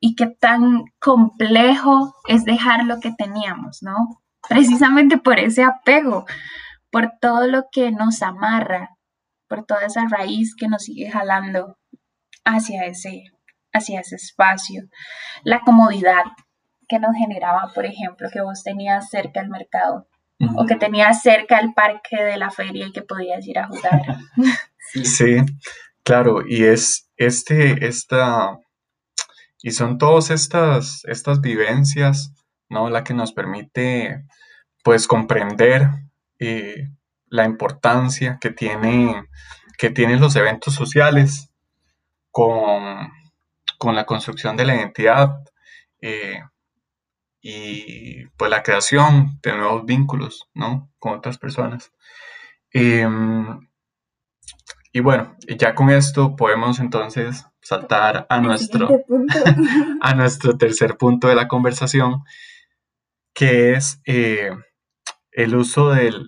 y 0.00 0.14
qué 0.14 0.26
tan 0.26 0.84
complejo 0.98 2.14
es 2.28 2.44
dejar 2.44 2.84
lo 2.84 3.00
que 3.00 3.12
teníamos, 3.12 3.82
¿no? 3.82 4.22
Precisamente 4.48 5.18
por 5.18 5.38
ese 5.38 5.62
apego, 5.62 6.24
por 6.90 7.12
todo 7.20 7.46
lo 7.46 7.66
que 7.70 7.92
nos 7.92 8.22
amarra, 8.22 8.96
por 9.48 9.64
toda 9.66 9.86
esa 9.86 10.06
raíz 10.08 10.54
que 10.56 10.68
nos 10.68 10.84
sigue 10.84 11.10
jalando 11.10 11.78
hacia 12.44 12.86
ese, 12.86 13.24
hacia 13.72 14.00
ese 14.00 14.16
espacio. 14.16 14.84
La 15.44 15.60
comodidad 15.60 16.24
que 16.88 16.98
nos 16.98 17.14
generaba, 17.16 17.70
por 17.74 17.84
ejemplo, 17.84 18.28
que 18.32 18.40
vos 18.40 18.62
tenías 18.62 19.10
cerca 19.10 19.40
el 19.40 19.50
mercado 19.50 20.08
o 20.56 20.66
que 20.66 20.76
tenías 20.76 21.22
cerca 21.22 21.58
el 21.58 21.74
parque 21.74 22.16
de 22.16 22.38
la 22.38 22.50
feria 22.50 22.86
y 22.86 22.92
que 22.92 23.02
podías 23.02 23.46
ir 23.46 23.58
a 23.58 23.66
jugar. 23.66 24.02
sí, 25.04 25.36
claro, 26.02 26.42
y 26.46 26.64
es 26.64 27.10
este, 27.16 27.86
esta, 27.86 28.58
y 29.62 29.72
son 29.72 29.98
todas 29.98 30.30
estas, 30.30 31.04
estas 31.04 31.40
vivencias, 31.40 32.32
¿no? 32.68 32.88
La 32.88 33.04
que 33.04 33.14
nos 33.14 33.32
permite, 33.32 34.24
pues, 34.82 35.06
comprender 35.06 35.88
eh, 36.38 36.88
la 37.26 37.44
importancia 37.44 38.38
que, 38.40 38.50
tiene, 38.50 39.28
que 39.76 39.90
tienen 39.90 40.20
los 40.20 40.34
eventos 40.36 40.74
sociales 40.74 41.50
con, 42.30 43.10
la 43.94 44.06
construcción 44.06 44.56
de 44.56 44.64
la 44.64 44.76
identidad 44.76 45.42
eh, 46.00 46.40
y 47.42 48.26
pues 48.36 48.50
la 48.50 48.62
creación 48.62 49.38
de 49.42 49.56
nuevos 49.56 49.84
vínculos 49.84 50.48
¿no? 50.54 50.90
con 50.98 51.14
otras 51.14 51.38
personas. 51.38 51.92
Em, 52.72 53.68
y 54.92 55.00
bueno, 55.00 55.36
ya 55.58 55.74
con 55.74 55.90
esto 55.90 56.36
podemos 56.36 56.80
entonces 56.80 57.46
saltar 57.62 58.26
a 58.28 58.40
nuestro, 58.40 58.88
a 60.00 60.14
nuestro 60.14 60.56
tercer 60.58 60.96
punto 60.96 61.28
de 61.28 61.34
la 61.34 61.48
conversación, 61.48 62.24
que 63.32 63.72
es 63.72 64.00
eh, 64.04 64.50
el 65.30 65.54
uso 65.54 65.90
del, 65.90 66.26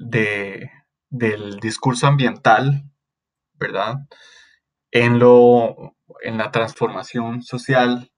del 1.10 1.60
discurso 1.60 2.06
ambiental, 2.06 2.84
¿verdad? 3.54 3.96
En, 4.92 5.18
lo, 5.18 5.96
en 6.22 6.38
la 6.38 6.50
transformación 6.50 7.42
social 7.42 8.11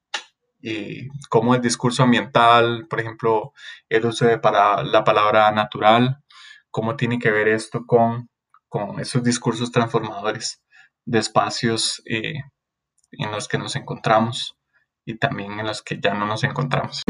y 0.67 1.09
cómo 1.29 1.55
el 1.55 1.61
discurso 1.61 2.05
ambiental, 2.05 2.87
por 2.89 2.99
ejemplo, 2.99 3.53
el 3.91 4.07
uso 4.07 4.25
de 4.25 4.39
para, 4.39 4.83
la 4.83 5.05
palabra 5.05 5.51
natural, 5.53 6.23
cómo 6.71 6.97
tiene 6.97 7.19
que 7.19 7.31
ver 7.31 7.49
esto 7.49 7.85
con, 7.87 8.31
con 8.71 8.99
esos 8.99 9.23
discursos 9.23 9.71
transformadores 9.71 10.63
de 11.05 11.19
espacios 11.19 12.03
eh, 12.07 12.37
en 13.13 13.31
los 13.31 13.47
que 13.47 13.59
nos 13.59 13.77
encontramos 13.77 14.57
y 15.05 15.19
también 15.19 15.61
en 15.61 15.67
los 15.67 15.83
que 15.83 16.01
ya 16.01 16.15
no 16.15 16.25
nos 16.27 16.45
encontramos. 16.45 17.03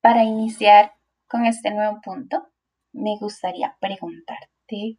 Para 0.00 0.24
iniciar 0.24 0.94
con 1.28 1.46
este 1.46 1.70
nuevo 1.70 2.00
punto, 2.02 2.48
me 2.92 3.16
gustaría 3.20 3.76
preguntarte, 3.78 4.98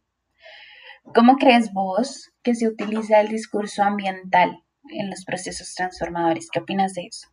¿cómo 1.14 1.36
crees 1.36 1.72
vos 1.72 2.30
que 2.42 2.54
se 2.54 2.68
utiliza 2.68 3.20
el 3.20 3.28
discurso 3.28 3.82
ambiental 3.82 4.62
en 4.90 5.10
los 5.10 5.24
procesos 5.24 5.74
transformadores? 5.74 6.48
¿Qué 6.52 6.60
opinas 6.60 6.94
de 6.94 7.06
eso? 7.06 7.28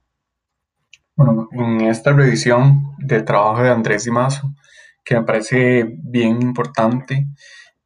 Bueno, 1.15 1.47
en 1.51 1.81
esta 1.81 2.13
revisión 2.13 2.95
del 2.99 3.25
trabajo 3.25 3.63
de 3.63 3.71
Andrés 3.71 4.03
Dimazo, 4.03 4.53
que 5.03 5.15
me 5.15 5.23
parece 5.23 5.85
bien 6.03 6.41
importante, 6.41 7.27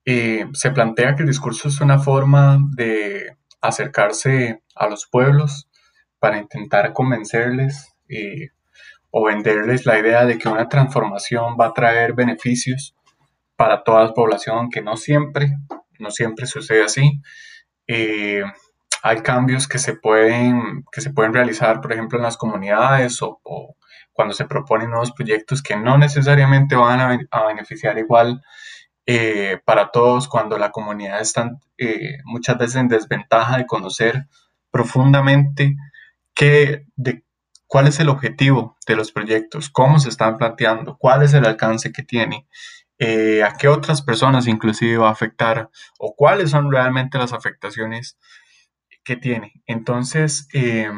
eh, 0.06 0.48
se 0.54 0.72
plantea 0.72 1.16
que 1.16 1.24
el 1.24 1.30
discurso 1.30 1.70
es 1.70 1.80
una 1.80 2.00
forma 2.00 2.58
de 2.76 3.38
acercarse 3.62 4.64
a 4.76 4.88
los 4.88 5.08
pueblos 5.08 5.70
para 6.20 6.40
intentar 6.40 6.92
convencerles 6.94 7.94
eh, 8.10 8.50
o 9.12 9.26
venderles 9.26 9.86
la 9.86 10.00
idea 10.00 10.26
de 10.26 10.38
que 10.38 10.50
una 10.50 10.68
transformación 10.68 11.56
va 11.60 11.68
a 11.68 11.74
traer 11.74 12.14
beneficios 12.14 12.96
para 13.62 13.84
toda 13.84 14.06
la 14.06 14.14
población, 14.16 14.72
que 14.72 14.82
no 14.82 14.98
siempre, 14.98 15.56
no 16.00 16.10
siempre 16.10 16.48
sucede 16.48 16.84
así. 16.84 17.22
Eh, 17.86 18.42
hay 19.04 19.22
cambios 19.22 19.68
que 19.68 19.78
se, 19.78 19.94
pueden, 19.94 20.84
que 20.92 21.00
se 21.00 21.12
pueden 21.12 21.32
realizar, 21.32 21.80
por 21.80 21.94
ejemplo, 21.94 22.18
en 22.18 22.24
las 22.24 22.38
comunidades 22.38 23.22
o, 23.22 23.40
cuando 24.14 24.34
se 24.34 24.46
proponen 24.46 24.90
nuevos 24.90 25.12
proyectos 25.12 25.62
que 25.62 25.76
no 25.76 26.00
necesariamente 26.00 26.76
van 26.76 27.28
a, 27.30 27.46
beneficiar 27.46 28.00
igual 28.00 28.42
eh, 29.06 29.60
para 29.64 29.92
todos 29.92 30.28
cuando 30.28 30.58
la 30.58 30.72
comunidad 30.72 31.22
está 31.22 31.52
eh, 31.78 32.18
muchas 32.24 32.58
veces 32.58 32.78
en 32.78 32.88
desventaja 32.88 33.58
de 33.58 33.68
conocer 33.68 34.26
profundamente 34.72 35.76
qué, 36.34 36.88
de, 36.96 37.24
cuál 37.68 37.88
es 37.88 38.00
el 38.00 38.10
objetivo 38.10 38.76
de 38.88 38.96
los 38.96 39.12
proyectos, 39.12 39.70
cómo 39.70 40.00
se 40.00 40.10
están 40.10 40.38
planteando, 40.38 40.98
cuál 40.98 41.22
es 41.22 41.36
el 41.36 41.46
alcance 41.46 41.92
que 41.92 42.02
tiene, 42.02 42.48
eh, 43.04 43.44
a 43.44 43.54
qué 43.58 43.68
otras 43.68 44.04
personas 44.04 44.46
inclusive 44.46 44.98
va 44.98 45.10
a 45.10 45.12
afectar 45.12 45.72
o 45.98 46.16
cuáles 46.16 46.52
son 46.52 46.72
realmente 46.72 47.18
las 47.18 47.34
afectaciones 47.34 48.20
que 49.04 49.16
tiene. 49.16 49.64
Entonces, 49.66 50.48
eh, 50.54 50.92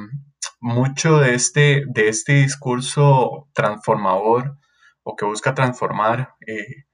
mucho 0.59 1.19
de 1.19 1.33
este, 1.33 1.83
de 1.87 2.09
este 2.09 2.33
discurso 2.33 3.47
transformador 3.53 4.57
o 5.03 5.15
que 5.15 5.23
busca 5.23 5.53
transformar 5.55 6.35
eh, 6.45 6.85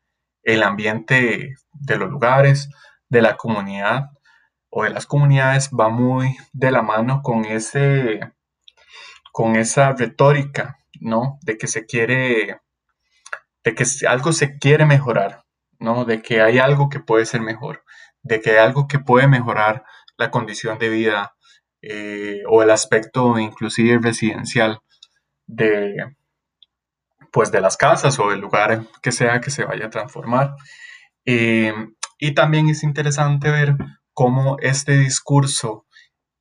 el 0.43 0.61
ambiente 0.61 1.55
de 1.73 1.97
los 1.97 2.11
lugares, 2.11 2.69
de 3.09 3.23
la 3.23 3.35
comunidad 3.35 4.11
o 4.69 4.83
de 4.83 4.91
las 4.91 5.07
comunidades 5.07 5.71
va 5.71 5.89
muy 5.89 6.37
de 6.53 6.69
la 6.69 6.83
mano 6.83 7.21
con 7.23 7.45
ese 7.45 8.19
con 9.31 9.55
esa 9.55 9.93
retórica, 9.93 10.77
¿no? 10.99 11.39
De 11.41 11.57
que 11.57 11.65
se 11.65 11.85
quiere, 11.85 12.59
de 13.63 13.75
que 13.75 13.85
algo 14.07 14.31
se 14.31 14.57
quiere 14.57 14.85
mejorar, 14.85 15.43
¿no? 15.79 16.05
De 16.05 16.21
que 16.21 16.41
hay 16.41 16.59
algo 16.59 16.89
que 16.89 16.99
puede 16.99 17.25
ser 17.25 17.41
mejor, 17.41 17.83
de 18.23 18.41
que 18.41 18.51
hay 18.51 18.57
algo 18.57 18.87
que 18.87 18.99
puede 18.99 19.27
mejorar 19.27 19.83
la 20.17 20.31
condición 20.31 20.79
de 20.79 20.89
vida 20.89 21.35
eh, 21.81 22.41
o 22.47 22.61
el 22.61 22.71
aspecto 22.71 23.39
inclusive 23.39 23.99
residencial 24.01 24.79
de, 25.47 25.95
pues 27.31 27.51
de 27.51 27.61
las 27.61 27.77
casas 27.77 28.19
o 28.19 28.29
del 28.29 28.39
lugar 28.39 28.85
que 29.01 29.11
sea 29.11 29.39
que 29.41 29.51
se 29.51 29.65
vaya 29.65 29.87
a 29.87 29.89
transformar. 29.89 30.55
Eh, 31.25 31.73
y 32.17 32.33
también 32.33 32.69
es 32.69 32.83
interesante 32.83 33.49
ver 33.49 33.75
cómo 34.13 34.57
este 34.59 34.97
discurso 34.97 35.85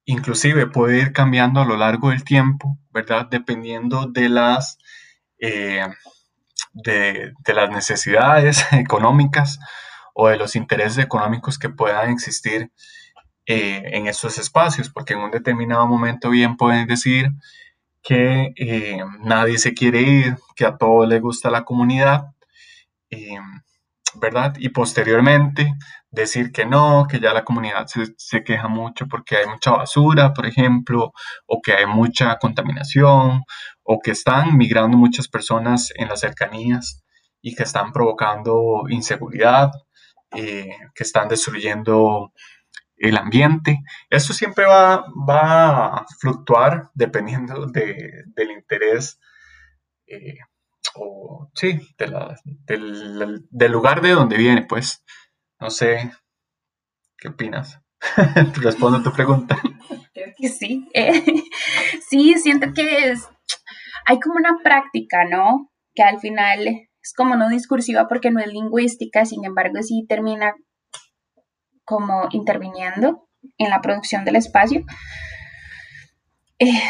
inclusive 0.05 0.67
puede 0.67 0.99
ir 0.99 1.13
cambiando 1.13 1.61
a 1.61 1.67
lo 1.67 1.77
largo 1.77 2.11
del 2.11 2.25
tiempo, 2.25 2.79
¿verdad? 2.91 3.29
Dependiendo 3.31 4.07
de 4.07 4.31
las, 4.31 4.79
eh, 5.39 5.87
de, 6.83 7.33
las 7.47 7.71
necesidades 7.71 8.65
económicas 8.73 9.59
o 10.15 10.29
de 10.29 10.37
los 10.37 10.57
intereses 10.57 11.05
económicos 11.05 11.59
que 11.59 11.69
puedan 11.69 12.11
existir 12.11 12.71
eh, 13.47 13.83
en 13.93 14.07
estos 14.07 14.39
espacios, 14.39 14.91
porque 14.91 15.15
en 15.15 15.21
un 15.21 15.31
determinado 15.31 15.87
momento 15.87 16.31
bien 16.31 16.57
pueden 16.57 16.87
decir 16.87 17.31
que 18.03 18.53
eh, 18.57 19.01
nadie 19.21 19.59
se 19.59 19.75
quiere 19.75 20.03
ir, 20.03 20.37
que 20.57 20.67
a 20.67 20.77
todos 20.77 21.09
les 21.09 21.21
gusta 21.21 21.51
la 21.51 21.65
comunidad, 21.65 22.27
¿verdad? 24.15 24.55
Y 24.59 24.71
posteriormente 24.71 25.75
decir 26.11 26.53
que 26.53 26.65
no, 26.65 27.07
que 27.09 27.21
ya 27.21 27.33
la 27.33 27.45
comunidad 27.45 27.87
se, 28.17 28.45
queja 28.45 28.69
mucho 28.69 29.07
porque 29.07 29.37
hay 29.37 29.47
mucha 29.47 29.73
basura, 29.73 30.33
por 30.33 30.47
ejemplo, 30.47 31.13
o 31.47 31.61
que 31.63 31.73
hay 31.75 31.87
mucha 31.87 32.37
contaminación, 32.39 33.43
o 33.91 34.01
que 34.01 34.11
están 34.11 34.59
migrando 34.59 34.99
muchas 34.99 35.29
personas 35.29 35.91
en 35.97 36.09
las 36.09 36.21
cercanías 36.21 37.03
y 37.41 37.55
que 37.55 37.63
están 37.63 37.91
provocando 37.91 38.83
inseguridad, 38.91 39.71
eh, 40.31 40.77
que 40.95 41.05
están 41.05 41.27
destruyendo 41.27 42.35
el 42.97 43.17
ambiente. 43.17 43.79
Esto 44.11 44.35
siempre 44.35 44.67
va, 44.67 45.07
va 45.27 45.87
a 45.87 46.07
fluctuar 46.21 46.91
dependiendo 46.93 47.65
del 47.67 48.51
interés. 48.51 49.19
Eh, 50.07 50.37
o 50.95 51.51
sí, 51.55 51.81
del, 51.97 53.47
del, 53.49 53.73
lugar 53.73 54.03
de 54.03 54.11
donde 54.11 54.37
viene, 54.37 54.67
pues. 54.69 55.03
No 55.59 55.71
sé, 55.71 56.13
¿qué 57.17 57.29
opinas? 57.29 57.81
Respondo 58.57 58.99
a 58.99 59.03
tu 59.03 59.13
pregunta. 59.13 59.59
Creo 60.13 60.35
que 60.37 60.49
sí. 60.51 60.87
Eh, 60.93 61.25
sí, 62.11 62.35
siento 62.35 62.75
que 62.75 63.13
es, 63.13 63.29
hay 64.09 64.19
como 64.21 64.37
una 64.37 64.59
práctica, 64.65 65.27
¿no? 65.27 65.71
Que 65.95 66.03
al 66.03 66.19
final 66.19 66.67
es 66.67 67.13
como 67.15 67.37
no 67.37 67.51
discursiva 67.51 68.09
porque 68.09 68.31
no 68.31 68.41
es 68.41 68.47
lingüística, 68.47 69.27
sin 69.27 69.45
embargo 69.45 69.83
sí 69.83 70.07
termina 70.09 70.55
como 71.85 72.27
interviniendo 72.31 73.29
en 73.59 73.69
la 73.69 73.83
producción 73.83 74.25
del 74.25 74.37
espacio. 74.37 74.85
Eh, 76.59 76.83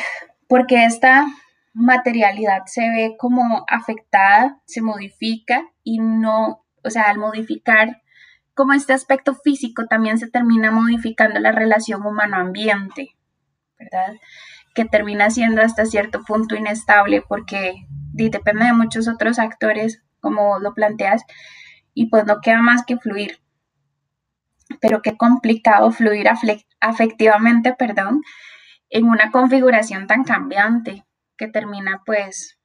porque 0.47 0.85
esta 0.85 1.27
materialidad 1.75 2.63
se 2.67 2.89
ve 2.89 3.17
como 3.19 3.65
afectada, 3.69 4.61
se 4.65 4.81
modifica 4.81 5.69
y 5.83 5.99
no, 5.99 6.65
o 6.85 6.91
sea, 6.91 7.03
al 7.11 7.19
modificar 7.19 8.01
como 8.55 8.75
este 8.75 8.93
aspecto 8.93 9.35
físico 9.35 9.87
también 9.87 10.19
se 10.19 10.31
termina 10.31 10.71
modificando 10.71 11.41
la 11.41 11.51
relación 11.51 12.07
humano-ambiente, 12.07 13.17
¿verdad? 13.77 14.15
Que 14.79 14.85
termina 14.85 15.29
siendo 15.29 15.61
hasta 15.61 15.87
cierto 15.87 16.23
punto 16.23 16.55
inestable 16.55 17.21
porque 17.29 17.85
depende 18.12 18.67
de 18.67 18.73
muchos 18.73 19.09
otros 19.09 19.41
actores, 19.41 20.05
como 20.21 20.61
lo 20.61 20.73
planteas, 20.73 21.25
y 21.95 22.11
pues 22.11 22.27
no 22.27 22.41
queda 22.41 22.62
más 22.62 22.85
que 22.87 22.97
fluir. 22.97 23.41
Pero 24.81 25.03
qué 25.03 25.17
complicado 25.17 25.91
fluir 25.91 26.29
afectivamente, 26.79 27.75
perdón, 27.77 28.23
en 28.88 29.07
una 29.07 29.33
configuración 29.33 30.07
tan 30.07 30.23
cambiante 30.23 31.05
que 31.37 31.49
termina 31.49 32.05
pues 32.07 32.57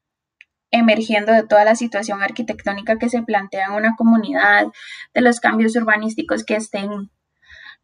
emergiendo 0.69 1.31
de 1.31 1.47
toda 1.47 1.65
la 1.65 1.73
situación 1.73 2.21
arquitectónica 2.21 2.99
que 2.99 3.09
se 3.09 3.23
plantea 3.23 3.69
en 3.69 3.73
una 3.73 3.95
comunidad, 3.95 4.67
de 5.15 5.21
los 5.21 5.39
cambios 5.39 5.75
urbanísticos 5.75 6.43
que 6.43 6.57
estén 6.57 7.09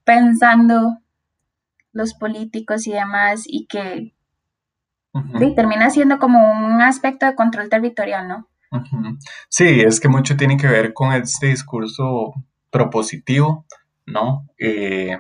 pensando 0.04 1.00
los 1.94 2.14
políticos 2.14 2.86
y 2.86 2.92
demás, 2.92 3.46
y 3.48 3.66
que 3.66 4.14
termina 5.56 5.90
siendo 5.90 6.20
como 6.20 6.40
un 6.40 6.82
aspecto 6.82 7.26
de 7.26 7.36
control 7.36 7.70
territorial, 7.70 8.28
¿no? 8.28 8.48
Sí, 9.50 9.82
es 9.82 10.00
que 10.00 10.10
mucho 10.10 10.38
tiene 10.38 10.58
que 10.58 10.68
ver 10.68 10.94
con 10.94 11.12
este 11.14 11.48
discurso 11.48 12.34
propositivo, 12.70 13.66
¿no? 14.06 14.46
Eh, 14.58 15.18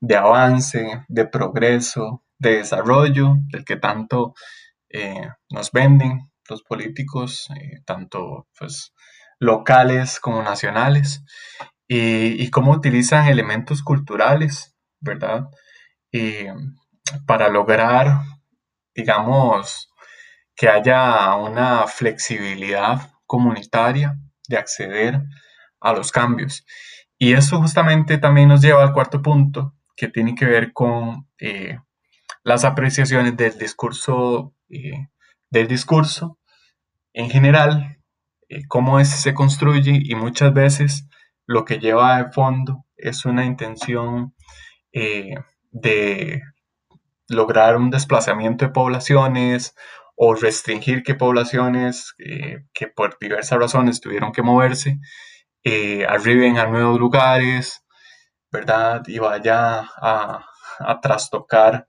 de 0.00 0.16
avance, 0.16 1.04
de 1.08 1.26
progreso, 1.26 2.22
de 2.38 2.58
desarrollo, 2.58 3.36
del 3.50 3.64
que 3.64 3.76
tanto 3.76 4.34
eh, 4.88 5.28
nos 5.50 5.72
venden 5.72 6.30
los 6.48 6.62
políticos, 6.62 7.48
eh, 7.56 7.80
tanto 7.84 8.46
pues, 8.56 8.94
locales 9.38 10.20
como 10.20 10.42
nacionales, 10.42 11.24
y, 11.90 12.50
cómo 12.50 12.72
utilizan 12.72 13.28
elementos 13.28 13.82
culturales, 13.82 14.76
¿verdad? 15.00 15.48
para 17.26 17.48
lograr, 17.48 18.20
digamos, 18.98 19.92
que 20.56 20.68
haya 20.68 21.36
una 21.36 21.86
flexibilidad 21.86 23.12
comunitaria 23.26 24.18
de 24.48 24.56
acceder 24.56 25.22
a 25.80 25.92
los 25.92 26.10
cambios. 26.10 26.66
Y 27.16 27.34
eso 27.34 27.60
justamente 27.60 28.18
también 28.18 28.48
nos 28.48 28.60
lleva 28.60 28.82
al 28.82 28.92
cuarto 28.92 29.22
punto, 29.22 29.76
que 29.96 30.08
tiene 30.08 30.34
que 30.34 30.46
ver 30.46 30.72
con 30.72 31.28
eh, 31.38 31.78
las 32.42 32.64
apreciaciones 32.64 33.36
del 33.36 33.56
discurso, 33.56 34.52
eh, 34.68 35.06
del 35.48 35.68
discurso 35.68 36.40
en 37.12 37.30
general, 37.30 38.02
eh, 38.48 38.62
cómo 38.66 38.98
ese 38.98 39.16
se 39.16 39.34
construye 39.34 40.00
y 40.02 40.16
muchas 40.16 40.52
veces 40.52 41.08
lo 41.46 41.64
que 41.64 41.78
lleva 41.78 42.20
de 42.20 42.32
fondo 42.32 42.84
es 42.96 43.24
una 43.24 43.44
intención 43.44 44.34
de 45.70 46.42
lograr 47.28 47.76
un 47.76 47.90
desplazamiento 47.90 48.64
de 48.64 48.72
poblaciones 48.72 49.74
o 50.16 50.34
restringir 50.34 51.02
que 51.02 51.14
poblaciones 51.14 52.14
eh, 52.18 52.64
que 52.72 52.88
por 52.88 53.18
diversas 53.18 53.58
razones 53.58 54.00
tuvieron 54.00 54.32
que 54.32 54.42
moverse 54.42 54.98
arriben 56.08 56.56
a 56.56 56.66
nuevos 56.66 56.98
lugares, 56.98 57.84
¿verdad? 58.50 59.02
Y 59.06 59.18
vaya 59.18 59.80
a, 59.80 60.46
a 60.78 61.00
trastocar 61.02 61.88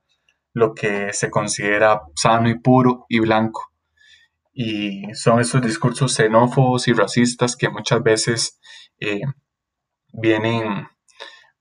lo 0.52 0.74
que 0.74 1.14
se 1.14 1.32
considera 1.32 2.02
sano 2.14 2.50
y 2.50 2.60
puro 2.60 3.06
y 3.08 3.20
blanco 3.20 3.70
y 4.62 5.14
son 5.14 5.40
esos 5.40 5.62
discursos 5.62 6.14
xenófobos 6.14 6.90
y 6.90 6.94
racistas 6.94 7.56
que 7.56 7.70
muchas 7.70 8.04
veces 8.04 8.60
eh, 9.00 9.22
vienen 10.12 10.86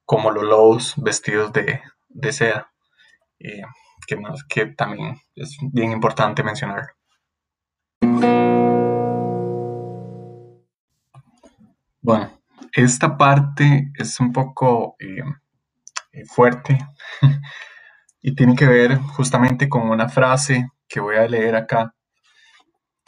como 0.05 0.33
los 0.33 0.43
lobos 0.43 0.95
vestidos 0.97 1.53
de, 1.53 1.81
seda, 2.33 2.67
eh, 3.40 3.62
que, 4.07 4.18
que 4.48 4.66
también 4.66 5.16
es 5.35 5.57
bien 5.72 5.92
importante 5.92 6.42
mencionar. 6.42 6.94
Bueno, 12.01 12.40
esta 12.72 13.16
parte 13.16 13.90
es 13.98 14.18
un 14.20 14.33
poco 14.33 14.96
eh, 14.98 15.22
fuerte 16.27 16.79
y 18.22 18.35
tiene 18.35 18.55
que 18.55 18.66
ver 18.66 18.98
justamente 18.98 19.68
con 19.68 19.90
una 19.90 20.09
frase 20.09 20.68
que 20.88 21.01
voy 21.01 21.16
a 21.16 21.29
leer 21.29 21.55
acá 21.57 21.94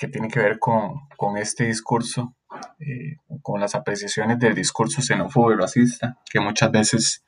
que 0.00 0.08
tiene 0.08 0.28
que 0.28 0.40
ver 0.40 0.58
con, 0.58 1.36
este 1.36 1.64
discurso, 1.64 2.34
eh, 2.78 3.16
con 3.42 3.60
las 3.60 3.74
apreciaciones 3.74 4.38
del 4.38 4.54
discurso 4.54 5.02
xenófobo 5.02 5.52
y 5.52 5.56
racista, 5.56 6.18
que 6.30 6.40
muchas 6.40 6.70
veces 6.72 7.24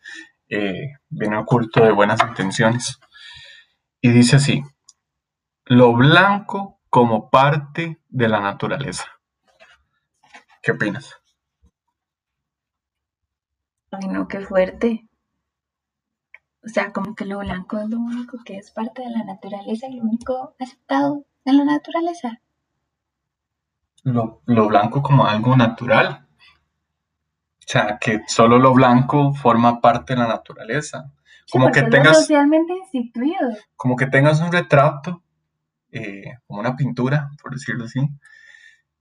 eh, 0.55 0.99
viene 1.09 1.39
oculto 1.39 1.83
de 1.85 1.93
buenas 1.93 2.21
intenciones. 2.23 2.99
Y 4.01 4.11
dice 4.11 4.37
así, 4.37 4.63
lo 5.65 5.93
blanco 5.95 6.81
como 6.91 7.31
parte 7.31 8.01
de 8.09 8.29
la 8.29 8.41
naturaleza. 8.41 9.07
¿Qué 10.63 10.73
opinas? 10.73 11.17
Ay, 13.91 14.09
no, 14.09 14.29
qué 14.29 14.41
fuerte. 14.41 15.09
O 16.65 16.69
sea, 16.69 16.93
como 16.93 17.15
que 17.15 17.25
lo 17.25 17.39
blanco 17.39 17.79
es 17.79 17.89
lo 17.89 17.99
único 17.99 18.39
que 18.45 18.57
es 18.57 18.71
parte 18.71 19.03
de 19.03 19.11
la 19.11 19.25
naturaleza 19.25 19.89
y 19.89 19.97
lo 19.97 20.05
único 20.05 20.55
aceptado 20.59 21.25
en 21.45 21.59
la 21.59 21.65
naturaleza 21.65 22.41
lo, 24.05 24.41
blanco 24.45 25.03
como 25.03 25.27
algo 25.27 25.57
natural. 25.57 26.27
O 27.73 27.79
sea, 27.79 27.97
que 27.99 28.21
solo 28.27 28.59
lo 28.59 28.75
blanco 28.75 29.33
forma 29.33 29.81
parte 29.81 30.13
de 30.13 30.21
la 30.21 30.29
naturaleza. 30.29 31.11
como 31.51 31.73
que 31.73 31.83
tengas. 31.85 32.19
socialmente 32.19 32.75
instituido. 32.75 33.49
Como 33.77 33.97
que 33.97 34.09
tengas 34.09 34.43
un 34.43 34.53
retrato, 34.53 35.23
eh, 35.91 36.37
como 36.47 36.61
una 36.61 36.77
pintura, 36.77 37.31
por 37.43 37.53
decirlo 37.53 37.87
así, 37.87 38.01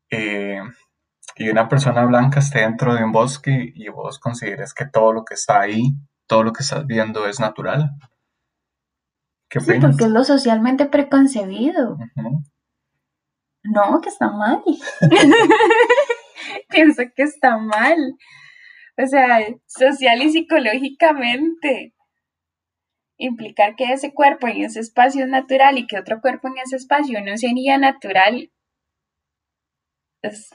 eh, 0.09 0.61
y 1.35 1.49
una 1.49 1.67
persona 1.67 2.05
blanca 2.05 2.39
esté 2.39 2.59
dentro 2.59 2.95
de 2.95 3.03
un 3.03 3.11
bosque 3.11 3.73
y 3.75 3.89
vos 3.89 4.19
consideres 4.19 4.73
que 4.73 4.85
todo 4.85 5.11
lo 5.11 5.25
que 5.25 5.33
está 5.33 5.59
ahí, 5.59 5.93
todo 6.25 6.43
lo 6.43 6.53
que 6.53 6.63
estás 6.63 6.85
viendo 6.87 7.27
es 7.27 7.41
natural. 7.41 7.91
¿Qué 9.49 9.59
sí, 9.59 9.73
porque 9.81 10.05
es 10.05 10.09
lo 10.11 10.23
socialmente 10.23 10.85
preconcebido. 10.85 11.97
No, 13.63 13.99
que 13.99 14.07
está 14.07 14.29
mal. 14.29 14.63
Pienso 16.69 17.03
que 17.13 17.23
está 17.23 17.57
mal. 17.57 18.15
O 19.01 19.07
sea, 19.07 19.39
social 19.67 20.21
y 20.21 20.31
psicológicamente. 20.31 21.93
Implicar 23.17 23.75
que 23.75 23.93
ese 23.93 24.13
cuerpo 24.13 24.47
en 24.47 24.63
ese 24.63 24.79
espacio 24.79 25.23
es 25.23 25.29
natural 25.29 25.77
y 25.77 25.87
que 25.87 25.99
otro 25.99 26.21
cuerpo 26.21 26.47
en 26.47 26.57
ese 26.63 26.75
espacio 26.75 27.21
no 27.23 27.37
sería 27.37 27.77
natural 27.77 28.51
es 30.21 30.49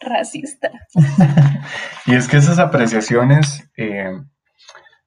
racista. 0.00 0.70
y 2.06 2.14
es 2.14 2.28
que 2.28 2.38
esas 2.38 2.58
apreciaciones 2.58 3.68
eh, 3.76 4.12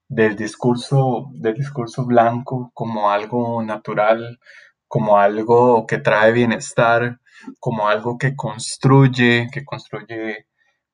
del 0.07 0.35
discurso, 0.35 1.29
del 1.33 1.55
discurso 1.55 2.05
blanco 2.05 2.71
como 2.73 3.09
algo 3.09 3.63
natural, 3.63 4.39
como 4.87 5.17
algo 5.17 5.87
que 5.87 5.97
trae 5.97 6.31
bienestar, 6.31 7.19
como 7.59 7.87
algo 7.87 8.17
que 8.17 8.35
construye, 8.35 9.47
que 9.51 9.65
construye 9.65 10.47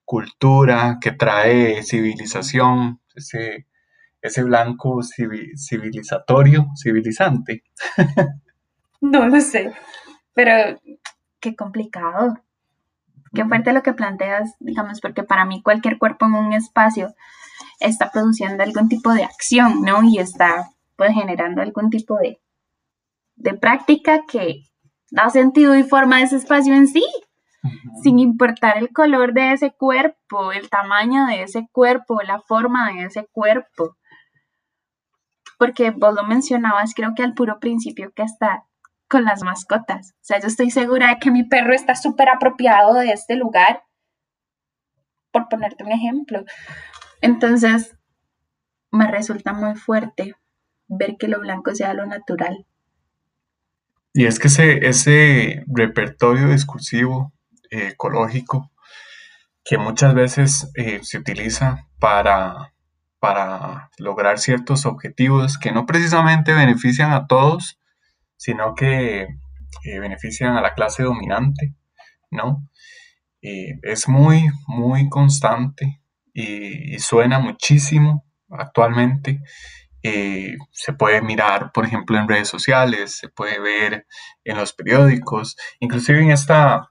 cultura, 0.09 0.97
que 0.99 1.11
trae 1.11 1.83
civilización, 1.83 2.99
ese, 3.13 3.67
ese 4.23 4.43
blanco 4.43 5.01
civilizatorio, 5.03 6.65
civilizante. 6.75 7.63
no 9.01 9.27
lo 9.27 9.39
sé, 9.39 9.71
pero 10.33 10.79
qué 11.39 11.55
complicado. 11.55 12.39
Qué 13.35 13.45
fuerte 13.45 13.71
lo 13.71 13.83
que 13.83 13.93
planteas, 13.93 14.55
digamos, 14.59 14.99
porque 14.99 15.21
para 15.21 15.45
mí 15.45 15.61
cualquier 15.61 15.99
cuerpo 15.99 16.25
en 16.25 16.33
un 16.33 16.53
espacio 16.53 17.13
está 17.79 18.09
produciendo 18.09 18.63
algún 18.63 18.89
tipo 18.89 19.13
de 19.13 19.23
acción, 19.23 19.83
¿no? 19.83 20.01
Y 20.03 20.17
está 20.17 20.71
pues 20.95 21.13
generando 21.13 21.61
algún 21.61 21.91
tipo 21.91 22.17
de, 22.17 22.41
de 23.35 23.53
práctica 23.53 24.21
que 24.27 24.63
da 25.11 25.29
sentido 25.29 25.75
y 25.75 25.83
forma 25.83 26.17
de 26.17 26.23
ese 26.23 26.37
espacio 26.37 26.73
en 26.73 26.87
sí, 26.87 27.05
sin 28.03 28.19
importar 28.19 28.77
el 28.77 28.89
color 28.89 29.33
de 29.33 29.53
ese 29.53 29.71
cuerpo, 29.71 30.51
el 30.51 30.69
tamaño 30.69 31.25
de 31.25 31.43
ese 31.43 31.67
cuerpo, 31.71 32.21
la 32.21 32.41
forma 32.41 32.91
de 32.91 33.05
ese 33.05 33.27
cuerpo. 33.31 33.97
Porque 35.57 35.91
vos 35.91 36.13
lo 36.13 36.23
mencionabas, 36.23 36.93
creo 36.93 37.13
que 37.15 37.23
al 37.23 37.33
puro 37.33 37.59
principio 37.59 38.11
que 38.15 38.23
está 38.23 38.63
con 39.09 39.25
las 39.25 39.43
mascotas. 39.43 40.11
O 40.11 40.23
sea, 40.23 40.39
yo 40.39 40.47
estoy 40.47 40.69
segura 40.69 41.09
de 41.09 41.19
que 41.19 41.31
mi 41.31 41.43
perro 41.43 41.73
está 41.73 41.95
súper 41.95 42.29
apropiado 42.29 42.93
de 42.93 43.11
este 43.11 43.35
lugar, 43.35 43.83
por 45.31 45.49
ponerte 45.49 45.83
un 45.83 45.91
ejemplo. 45.91 46.43
Entonces, 47.21 47.97
me 48.91 49.07
resulta 49.07 49.53
muy 49.53 49.75
fuerte 49.75 50.35
ver 50.87 51.17
que 51.17 51.27
lo 51.27 51.39
blanco 51.39 51.75
sea 51.75 51.93
lo 51.93 52.05
natural 52.07 52.65
Y 54.13 54.25
es 54.25 54.39
que 54.39 54.47
ese, 54.47 54.87
ese 54.87 55.63
repertorio 55.67 56.47
discursivo 56.49 57.31
ecológico 57.69 58.71
que 59.63 59.77
muchas 59.77 60.13
veces 60.13 60.71
eh, 60.75 60.99
se 61.03 61.19
utiliza 61.19 61.87
para, 61.99 62.73
para 63.19 63.91
lograr 63.97 64.39
ciertos 64.39 64.85
objetivos 64.85 65.57
que 65.57 65.71
no 65.71 65.85
precisamente 65.85 66.53
benefician 66.53 67.11
a 67.11 67.27
todos, 67.27 67.79
sino 68.35 68.73
que 68.73 69.27
eh, 69.83 69.99
benefician 69.99 70.57
a 70.57 70.61
la 70.61 70.73
clase 70.73 71.03
dominante, 71.03 71.75
¿no? 72.31 72.65
es 73.41 74.09
muy, 74.09 74.49
muy 74.67 75.07
constante 75.07 76.01
y, 76.33 76.99
suena 76.99 77.39
muchísimo 77.39 78.25
actualmente. 78.49 79.41
Eh, 80.01 80.55
se 80.71 80.93
puede 80.93 81.21
mirar, 81.21 81.71
por 81.73 81.85
ejemplo, 81.85 82.17
en 82.17 82.27
redes 82.27 82.47
sociales, 82.47 83.17
se 83.17 83.29
puede 83.29 83.59
ver 83.59 84.07
en 84.43 84.57
los 84.57 84.73
periódicos, 84.73 85.57
inclusive 85.79 86.21
en, 86.21 86.31
esta, 86.31 86.88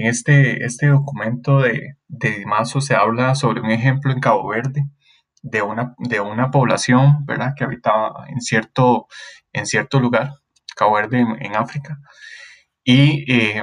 en 0.00 0.06
este, 0.06 0.64
este 0.64 0.86
documento 0.86 1.60
de, 1.60 1.96
de 2.08 2.44
se 2.80 2.94
habla 2.94 3.34
sobre 3.34 3.60
un 3.60 3.70
ejemplo 3.70 4.12
en 4.12 4.20
Cabo 4.20 4.48
Verde 4.48 4.88
de 5.42 5.60
una, 5.60 5.94
de 5.98 6.20
una 6.20 6.50
población 6.50 7.26
¿verdad? 7.26 7.52
que 7.54 7.64
habitaba 7.64 8.26
en 8.28 8.40
cierto, 8.40 9.08
en 9.52 9.66
cierto 9.66 10.00
lugar, 10.00 10.32
Cabo 10.74 10.94
Verde 10.94 11.20
en, 11.20 11.54
África, 11.54 11.98
y 12.82 13.30
eh, 13.30 13.62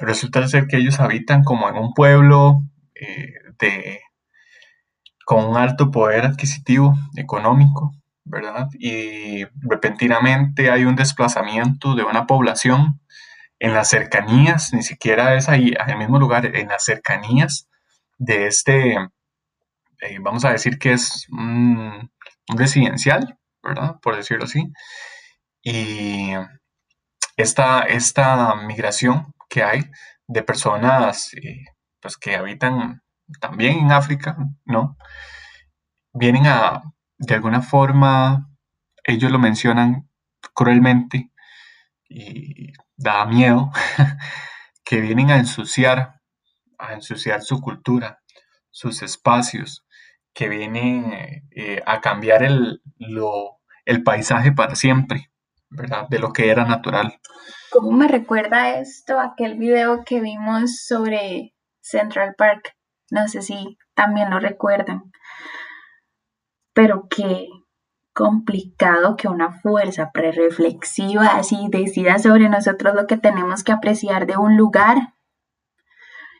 resulta 0.00 0.46
ser 0.48 0.66
que 0.66 0.78
ellos 0.78 0.98
habitan 0.98 1.44
como 1.44 1.68
en 1.68 1.76
un 1.76 1.94
pueblo 1.94 2.64
eh, 2.94 3.34
de, 3.60 4.00
con 5.24 5.44
un 5.44 5.56
alto 5.56 5.92
poder 5.92 6.26
adquisitivo 6.26 6.94
económico, 7.16 7.94
¿verdad? 8.24 8.68
Y 8.78 9.44
repentinamente 9.60 10.70
hay 10.70 10.84
un 10.84 10.96
desplazamiento 10.96 11.94
de 11.94 12.02
una 12.02 12.26
población 12.26 13.00
en 13.60 13.74
las 13.74 13.88
cercanías, 13.88 14.72
ni 14.72 14.82
siquiera 14.82 15.34
es 15.34 15.48
ahí, 15.48 15.72
en 15.78 15.90
el 15.90 15.98
mismo 15.98 16.18
lugar, 16.18 16.46
en 16.56 16.68
las 16.68 16.84
cercanías 16.84 17.68
de 18.18 18.46
este, 18.46 18.94
eh, 20.00 20.18
vamos 20.20 20.44
a 20.44 20.52
decir 20.52 20.78
que 20.78 20.92
es 20.92 21.26
un, 21.30 22.10
residencial, 22.48 23.38
¿verdad? 23.62 23.96
Por 24.00 24.16
decirlo 24.16 24.44
así. 24.44 24.72
Y 25.62 26.32
esta, 27.36 27.80
esta 27.82 28.54
migración 28.56 29.34
que 29.48 29.62
hay 29.62 29.90
de 30.26 30.42
personas 30.42 31.34
eh, 31.34 31.64
pues 32.00 32.16
que 32.16 32.36
habitan 32.36 33.02
también 33.40 33.78
en 33.78 33.92
África, 33.92 34.36
¿no? 34.64 34.96
Vienen 36.12 36.46
a, 36.46 36.82
de 37.18 37.34
alguna 37.34 37.62
forma, 37.62 38.48
ellos 39.04 39.30
lo 39.30 39.38
mencionan 39.38 40.08
cruelmente 40.54 41.30
y 42.08 42.72
da 42.98 43.24
miedo, 43.24 43.70
que 44.84 45.00
vienen 45.00 45.30
a 45.30 45.36
ensuciar, 45.36 46.20
a 46.78 46.92
ensuciar 46.92 47.42
su 47.42 47.60
cultura, 47.60 48.20
sus 48.70 49.02
espacios, 49.02 49.86
que 50.34 50.48
vienen 50.48 51.44
eh, 51.50 51.82
a 51.86 52.00
cambiar 52.00 52.42
el, 52.42 52.82
el 53.86 54.02
paisaje 54.02 54.52
para 54.52 54.74
siempre, 54.74 55.30
¿verdad? 55.70 56.08
De 56.08 56.18
lo 56.18 56.32
que 56.32 56.50
era 56.50 56.64
natural. 56.64 57.20
¿Cómo 57.70 57.92
me 57.92 58.08
recuerda 58.08 58.78
esto 58.78 59.18
aquel 59.20 59.58
video 59.58 60.04
que 60.04 60.20
vimos 60.20 60.84
sobre 60.86 61.54
Central 61.80 62.34
Park? 62.36 62.74
No 63.10 63.28
sé 63.28 63.42
si 63.42 63.78
también 63.94 64.30
lo 64.30 64.38
recuerdan. 64.38 65.10
Pero 66.72 67.06
qué 67.08 67.46
complicado 68.18 69.14
que 69.14 69.28
una 69.28 69.52
fuerza 69.60 70.10
prereflexiva 70.10 71.36
así 71.36 71.68
decida 71.70 72.18
sobre 72.18 72.48
nosotros 72.48 72.96
lo 72.96 73.06
que 73.06 73.16
tenemos 73.16 73.62
que 73.62 73.70
apreciar 73.70 74.26
de 74.26 74.36
un 74.36 74.56
lugar 74.56 75.14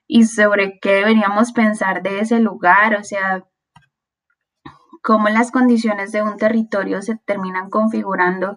y 0.08 0.24
sobre 0.24 0.80
qué 0.80 0.94
deberíamos 0.94 1.52
pensar 1.52 2.02
de 2.02 2.18
ese 2.18 2.40
lugar, 2.40 2.96
o 2.96 3.04
sea, 3.04 3.44
cómo 5.04 5.28
las 5.28 5.52
condiciones 5.52 6.10
de 6.10 6.20
un 6.20 6.36
territorio 6.36 7.00
se 7.00 7.16
terminan 7.16 7.70
configurando 7.70 8.56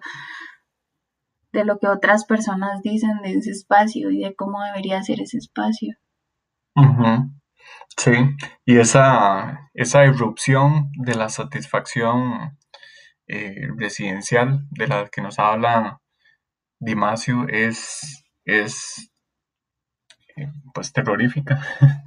de 1.52 1.64
lo 1.64 1.78
que 1.78 1.86
otras 1.86 2.24
personas 2.24 2.82
dicen 2.82 3.22
de 3.22 3.34
ese 3.34 3.52
espacio 3.52 4.10
y 4.10 4.18
de 4.18 4.34
cómo 4.34 4.64
debería 4.64 5.00
ser 5.04 5.20
ese 5.20 5.38
espacio. 5.38 5.94
Sí, 7.96 8.10
y 8.64 8.78
esa, 8.78 9.70
esa 9.74 10.04
irrupción 10.06 10.90
de 10.94 11.14
la 11.14 11.28
satisfacción 11.28 12.58
eh, 13.32 13.68
residencial 13.76 14.66
de 14.70 14.86
la 14.86 15.08
que 15.08 15.22
nos 15.22 15.38
habla 15.38 16.00
Dimasio 16.78 17.46
es, 17.48 18.24
es 18.44 19.12
eh, 20.36 20.48
pues 20.74 20.92
terrorífica. 20.92 21.60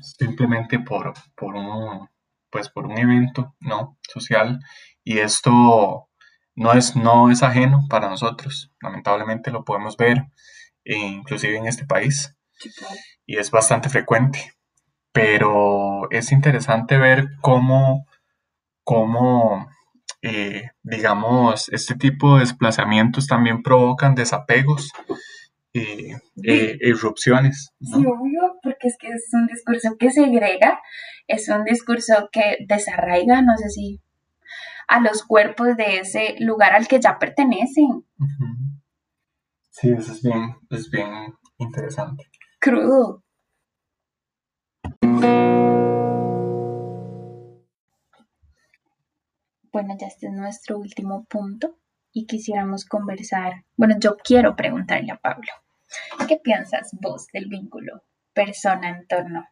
Simplemente 0.00 0.78
por, 0.78 1.14
por 1.34 1.56
un 1.56 2.08
pues 2.50 2.68
por 2.68 2.86
un 2.86 2.98
evento 2.98 3.54
no 3.60 3.98
social. 4.08 4.60
Y 5.04 5.18
esto 5.18 6.08
no 6.54 6.72
es, 6.72 6.96
no 6.96 7.30
es 7.30 7.42
ajeno 7.42 7.86
para 7.88 8.08
nosotros. 8.08 8.72
Lamentablemente 8.80 9.50
lo 9.50 9.64
podemos 9.64 9.96
ver, 9.96 10.26
eh, 10.84 10.96
inclusive 10.96 11.56
en 11.56 11.66
este 11.66 11.86
país, 11.86 12.34
y 13.26 13.36
es 13.38 13.50
bastante 13.50 13.88
frecuente. 13.88 14.52
Pero 15.12 16.10
es 16.10 16.32
interesante 16.32 16.98
ver 16.98 17.28
cómo, 17.40 18.06
cómo 18.84 19.68
eh, 20.22 20.70
digamos, 20.82 21.68
este 21.68 21.94
tipo 21.94 22.34
de 22.34 22.40
desplazamientos 22.40 23.26
también 23.26 23.62
provocan 23.62 24.14
desapegos 24.14 24.92
y 25.72 26.12
eh, 26.44 26.78
erupciones. 26.80 27.70
Sí, 27.80 28.04
obvio, 28.04 28.58
porque 28.62 28.88
es 28.88 28.96
que 28.98 29.08
es 29.08 29.28
un 29.32 29.46
discurso 29.46 29.96
que 29.98 30.10
segrega, 30.10 30.80
es 31.26 31.48
un 31.48 31.64
discurso 31.64 32.28
que 32.32 32.58
desarraiga, 32.66 33.42
no 33.42 33.56
sé 33.56 33.68
si 33.68 34.00
a 34.88 35.00
los 35.00 35.22
cuerpos 35.22 35.76
de 35.76 35.98
ese 35.98 36.36
lugar 36.40 36.72
al 36.72 36.88
que 36.88 37.00
ya 37.00 37.18
pertenecen. 37.18 38.04
Sí, 39.70 39.90
eso 39.90 40.12
es 40.12 40.22
bien, 40.22 40.56
es 40.70 40.90
bien 40.90 41.34
interesante. 41.58 42.24
Crudo. 42.58 43.22
Bueno, 49.72 49.96
ya 50.00 50.06
este 50.06 50.26
es 50.26 50.32
nuestro 50.32 50.78
último 50.78 51.24
punto 51.24 51.78
y 52.12 52.26
quisiéramos 52.26 52.84
conversar. 52.84 53.64
Bueno, 53.76 53.96
yo 53.98 54.16
quiero 54.16 54.56
preguntarle 54.56 55.12
a 55.12 55.18
Pablo, 55.18 55.50
¿qué 56.26 56.36
piensas 56.42 56.90
vos 57.00 57.26
del 57.32 57.48
vínculo 57.48 58.02
persona-entorno 58.32 59.46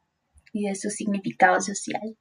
y 0.53 0.69
de 0.69 0.75
su 0.75 0.91
significado 0.91 1.61
social? 1.61 2.17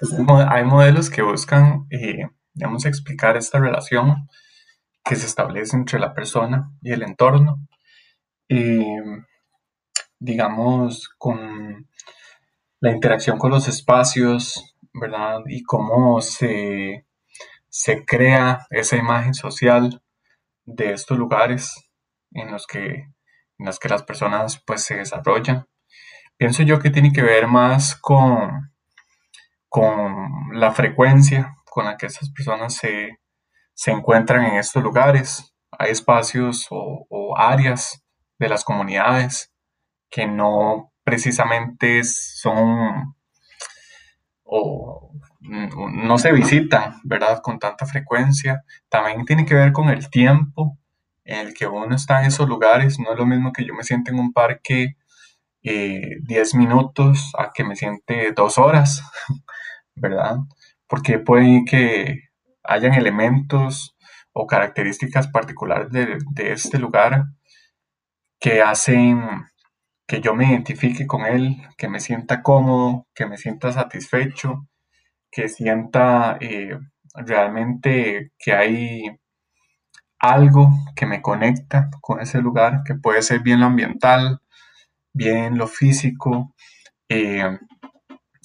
Pues, 0.00 0.46
hay 0.48 0.64
modelos 0.64 1.10
que 1.10 1.22
buscan, 1.22 1.86
eh, 1.90 2.28
digamos, 2.52 2.84
explicar 2.86 3.36
esta 3.36 3.58
relación 3.58 4.28
que 5.04 5.16
se 5.16 5.26
establece 5.26 5.76
entre 5.76 5.98
la 5.98 6.14
persona 6.14 6.70
y 6.82 6.92
el 6.92 7.02
entorno, 7.02 7.66
digamos, 10.20 11.08
con 11.18 11.88
la 12.80 12.90
interacción 12.92 13.38
con 13.38 13.50
los 13.50 13.68
espacios, 13.68 14.76
¿verdad? 14.92 15.40
Y 15.46 15.62
cómo 15.62 16.20
se, 16.20 17.06
se 17.68 18.04
crea 18.04 18.66
esa 18.70 18.96
imagen 18.96 19.34
social 19.34 20.02
de 20.64 20.92
estos 20.92 21.18
lugares 21.18 21.90
en 22.32 22.50
los 22.50 22.66
que, 22.66 22.86
en 23.58 23.66
los 23.66 23.78
que 23.78 23.88
las 23.88 24.02
personas 24.02 24.62
pues 24.66 24.84
se 24.84 24.96
desarrollan 24.96 25.66
pienso 26.38 26.62
yo 26.62 26.78
que 26.78 26.90
tiene 26.90 27.12
que 27.12 27.22
ver 27.22 27.46
más 27.48 27.96
con, 27.96 28.72
con 29.68 30.30
la 30.52 30.70
frecuencia 30.70 31.54
con 31.64 31.84
la 31.84 31.96
que 31.96 32.06
esas 32.06 32.30
personas 32.30 32.74
se, 32.74 33.18
encuentran 33.86 34.46
en 34.46 34.54
estos 34.54 34.82
lugares. 34.82 35.54
Hay 35.70 35.90
espacios 35.90 36.66
o, 36.70 37.36
áreas 37.36 38.02
de 38.38 38.48
las 38.48 38.64
comunidades 38.64 39.52
que 40.10 40.26
no 40.26 40.87
precisamente 41.08 42.04
son 42.04 43.14
o 44.44 45.10
no 45.40 46.18
se 46.18 46.32
visitan, 46.32 47.00
¿verdad? 47.02 47.40
Con 47.42 47.58
tanta 47.58 47.86
frecuencia. 47.86 48.62
También 48.90 49.24
tiene 49.24 49.46
que 49.46 49.54
ver 49.54 49.72
con 49.72 49.88
el 49.88 50.10
tiempo 50.10 50.78
en 51.24 51.46
el 51.46 51.54
que 51.54 51.66
uno 51.66 51.96
está 51.96 52.20
en 52.20 52.26
esos 52.26 52.46
lugares. 52.46 52.98
No 52.98 53.12
es 53.12 53.18
lo 53.18 53.24
mismo 53.24 53.54
que 53.54 53.64
yo 53.64 53.72
me 53.72 53.84
siente 53.84 54.10
en 54.10 54.18
un 54.18 54.34
parque 54.34 54.96
10 55.62 55.64
eh, 55.64 56.58
minutos 56.58 57.32
a 57.38 57.52
que 57.54 57.64
me 57.64 57.74
siente 57.74 58.32
dos 58.32 58.58
horas, 58.58 59.02
¿verdad? 59.94 60.36
Porque 60.86 61.18
puede 61.18 61.64
que 61.64 62.28
hayan 62.64 62.92
elementos 62.92 63.96
o 64.32 64.46
características 64.46 65.28
particulares 65.28 65.88
de, 65.90 66.52
este 66.52 66.78
lugar 66.78 67.24
que 68.38 68.60
hacen 68.60 69.22
que 70.08 70.22
yo 70.22 70.34
me 70.34 70.46
identifique 70.46 71.06
con 71.06 71.26
él, 71.26 71.58
que 71.76 71.88
me 71.88 72.00
sienta 72.00 72.42
cómodo, 72.42 73.06
que 73.14 73.26
me 73.26 73.36
sienta 73.36 73.72
satisfecho, 73.72 74.66
que 75.30 75.48
sienta, 75.48 76.38
eh, 76.40 76.78
realmente 77.14 78.32
que 78.38 78.54
hay 78.54 79.02
algo 80.18 80.70
que 80.96 81.06
me 81.06 81.20
conecta 81.20 81.90
con 82.00 82.20
ese 82.20 82.40
lugar, 82.40 82.82
que 82.86 82.94
puede 82.94 83.20
ser 83.22 83.40
bien 83.40 83.60
lo 83.60 83.66
ambiental, 83.66 84.40
bien 85.12 85.58
lo 85.58 85.66
físico, 85.68 86.54
eh, 87.10 87.58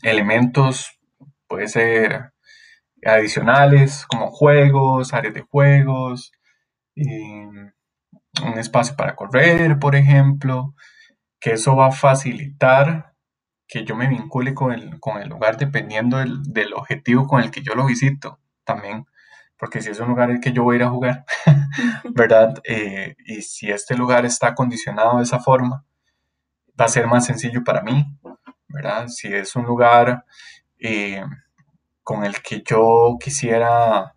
elementos, 0.04 1.00
puede 1.48 1.70
ser 1.70 2.34
adicionales 3.06 4.06
como 4.08 4.32
juegos, 4.32 5.14
áreas 5.14 5.34
de 5.34 5.42
juegos, 5.42 6.34
eh, 6.98 7.48
un 8.44 8.58
espacio 8.58 8.96
para 8.98 9.16
correr, 9.16 9.80
por 9.80 9.96
ejemplo, 9.96 10.76
que 11.44 11.52
eso 11.52 11.76
va 11.76 11.88
a 11.88 11.92
facilitar 11.92 13.14
que 13.68 13.84
yo 13.84 13.96
me 13.96 14.08
vincule 14.08 14.54
con 14.54 14.72
el, 14.72 15.00
con 15.00 15.22
el 15.22 15.30
lugar 15.30 15.58
dependiendo 15.58 16.18
del, 16.18 16.42
del 16.44 16.74
objetivo 16.74 17.28
con 17.28 17.42
el 17.42 17.52
que 17.52 17.62
yo 17.62 17.76
lo 17.76 17.86
visito 17.86 18.40
también 18.64 19.06
porque 19.64 19.82
si 19.82 19.92
es 19.92 20.00
un 20.02 20.10
lugar 20.10 20.30
el 20.30 20.42
que 20.42 20.52
yo 20.52 20.64
voy 20.64 20.76
a 20.76 20.80
ir 20.80 20.84
a 20.84 20.90
jugar, 20.90 21.26
¿verdad? 22.14 22.62
Eh, 22.66 23.16
y 23.26 23.42
si 23.44 23.72
este 23.72 23.96
lugar 23.96 24.26
está 24.26 24.48
acondicionado 24.48 25.20
de 25.20 25.24
esa 25.24 25.40
forma, 25.40 25.86
va 26.78 26.84
a 26.84 26.90
ser 26.90 27.08
más 27.08 27.26
sencillo 27.26 27.64
para 27.64 27.82
mí, 27.82 28.06
¿verdad? 28.68 29.08
Si 29.08 29.34
es 29.34 29.56
un 29.56 29.64
lugar 29.64 30.26
eh, 30.80 31.24
con 32.04 32.26
el 32.26 32.42
que 32.42 32.62
yo 32.62 33.16
quisiera, 33.18 34.16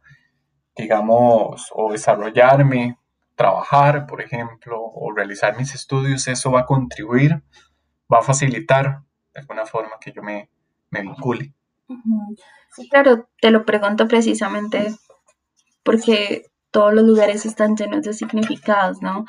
digamos, 0.75 1.71
o 1.73 1.93
desarrollarme, 1.93 2.99
trabajar, 3.37 4.07
por 4.07 4.20
ejemplo, 4.20 4.81
o 4.81 5.12
realizar 5.12 5.57
mis 5.57 5.75
estudios, 5.75 6.27
eso 6.27 6.51
va 6.51 6.61
a 6.61 6.66
contribuir, 6.66 7.42
va 8.12 8.18
a 8.18 8.22
facilitar 8.22 9.03
de 9.33 9.40
alguna 9.40 9.66
forma 9.66 9.99
que 10.01 10.12
yo 10.12 10.22
me, 10.22 10.51
me 10.90 11.03
vincule. 11.03 11.55
Sí, 12.75 12.88
claro, 12.88 13.29
te 13.40 13.51
lo 13.51 13.64
pregunto 13.64 14.09
precisamente 14.09 14.94
porque 15.83 16.46
todos 16.70 16.92
los 16.92 17.05
lugares 17.05 17.46
están 17.46 17.77
llenos 17.77 18.03
de 18.03 18.12
significados, 18.12 19.01
¿no? 19.01 19.25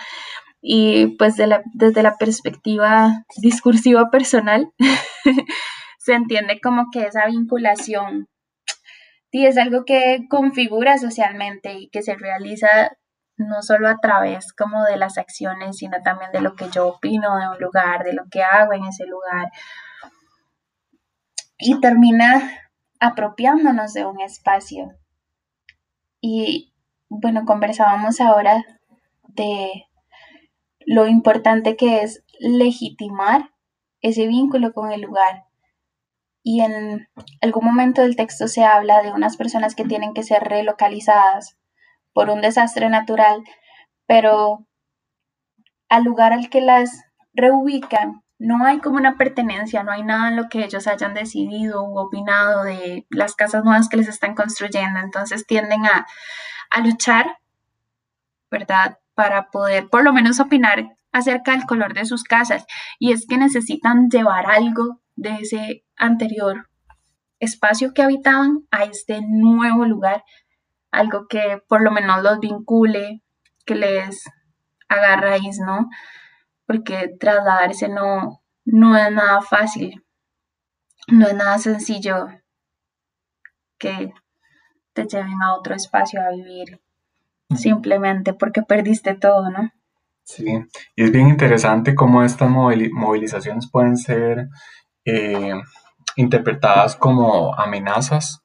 Y 0.60 1.18
pues 1.18 1.36
desde 1.38 2.04
la 2.04 2.18
perspectiva 2.18 3.24
discursiva 3.38 4.10
personal, 4.10 4.72
se 6.00 6.14
entiende 6.14 6.60
como 6.60 6.88
que 6.92 7.06
esa 7.06 7.28
vinculación 7.28 8.28
sí, 9.32 9.46
es 9.46 9.58
algo 9.58 9.86
que 9.86 10.26
configura 10.30 10.98
socialmente 10.98 11.74
y 11.74 11.90
que 11.90 12.02
se 12.02 12.16
realiza 12.16 12.98
no 13.38 13.62
solo 13.62 13.88
a 13.88 13.98
través 13.98 14.52
como 14.52 14.84
de 14.84 14.98
las 14.98 15.18
acciones, 15.18 15.78
sino 15.78 16.02
también 16.02 16.32
de 16.32 16.42
lo 16.42 16.56
que 16.56 16.70
yo 16.70 16.88
opino 16.88 17.38
de 17.38 17.48
un 17.48 17.60
lugar, 17.60 18.04
de 18.04 18.14
lo 18.14 18.24
que 18.30 18.44
hago 18.44 18.74
en 18.74 18.86
ese 18.86 19.06
lugar. 19.06 19.52
Y 21.60 21.80
termina 21.80 22.52
apropiándonos 23.00 23.94
de 23.94 24.06
un 24.06 24.20
espacio. 24.22 24.90
Y 26.20 26.74
bueno, 27.10 27.46
conversábamos 27.46 28.20
ahora 28.20 28.64
de 29.28 29.86
lo 30.86 31.08
importante 31.08 31.76
que 31.76 32.02
es 32.02 32.24
legitimar 32.40 33.52
ese 34.02 34.28
vínculo 34.28 34.74
con 34.74 34.92
el 34.92 35.02
lugar. 35.02 35.46
Y 36.44 36.62
en 36.62 37.08
algún 37.42 37.66
momento 37.66 38.02
del 38.02 38.16
texto 38.16 38.48
se 38.48 38.64
habla 38.64 39.02
de 39.02 39.12
unas 39.12 39.38
personas 39.38 39.76
que 39.76 39.84
tienen 39.84 40.14
que 40.14 40.24
ser 40.24 40.44
relocalizadas 40.44 41.58
por 42.18 42.32
un 42.32 42.42
desastre 42.42 42.90
natural, 42.90 43.44
pero 44.08 44.66
al 45.88 46.04
lugar 46.04 46.34
al 46.34 46.50
que 46.50 46.62
las 46.62 47.04
reubican 47.36 48.24
no 48.40 48.66
hay 48.66 48.80
como 48.80 48.98
una 48.98 49.18
pertenencia, 49.18 49.84
no 49.84 49.92
hay 49.92 50.02
nada 50.02 50.30
en 50.30 50.36
lo 50.36 50.50
que 50.50 50.66
ellos 50.66 50.88
hayan 50.88 51.14
decidido 51.14 51.84
u 51.84 52.00
opinado 52.00 52.64
de 52.64 53.06
las 53.12 53.36
casas 53.36 53.64
nuevas 53.64 53.88
que 53.88 53.98
les 53.98 54.08
están 54.08 54.34
construyendo. 54.34 55.00
Entonces 55.00 55.46
tienden 55.46 55.86
a, 55.86 56.08
luchar, 56.84 57.38
¿verdad? 58.50 58.98
Para 59.14 59.52
poder 59.52 59.88
por 59.88 60.04
lo 60.04 60.12
menos 60.12 60.40
opinar 60.40 60.98
acerca 61.12 61.52
del 61.52 61.68
color 61.68 61.94
de 61.94 62.06
sus 62.06 62.24
casas. 62.24 62.66
Y 62.98 63.12
es 63.12 63.28
que 63.28 63.38
necesitan 63.38 64.10
llevar 64.10 64.50
algo 64.50 65.02
de 65.16 65.36
ese 65.36 65.86
anterior 65.96 66.68
espacio 67.40 67.94
que 67.94 68.02
habitaban 68.02 68.66
a 68.72 68.86
este 68.86 69.22
nuevo 69.22 69.86
lugar, 69.86 70.24
algo 70.98 71.28
que 71.28 71.62
por 71.68 71.82
lo 71.82 71.92
menos 71.92 72.24
los 72.24 72.40
vincule, 72.40 73.22
que 73.66 73.76
les 73.76 74.24
haga 74.90 75.18
raíz, 75.18 75.60
¿no? 75.60 75.90
porque 76.68 77.16
trasladarse 77.20 77.88
no, 77.88 78.44
no 78.66 78.98
es 78.98 79.12
nada 79.12 79.42
fácil, 79.42 80.04
no 81.08 81.26
es 81.26 81.34
nada 81.34 81.58
sencillo 81.58 82.28
que 83.80 84.14
te 84.94 85.08
lleven 85.08 85.42
a 85.42 85.56
otro 85.56 85.74
espacio 85.74 86.22
a 86.22 86.32
vivir 86.32 86.82
simplemente 87.56 88.34
porque 88.34 88.62
perdiste 88.62 89.16
todo, 89.16 89.50
¿no? 89.50 89.72
Sí, 90.24 90.46
y 90.98 91.04
es 91.04 91.12
bien 91.14 91.30
interesante 91.30 91.96
cómo 91.96 92.22
estas 92.22 92.50
movilizaciones 92.50 93.72
pueden 93.72 93.96
ser 93.96 94.50
eh, 95.06 95.54
interpretadas 96.18 96.98
como 96.98 97.56
amenazas, 97.56 98.44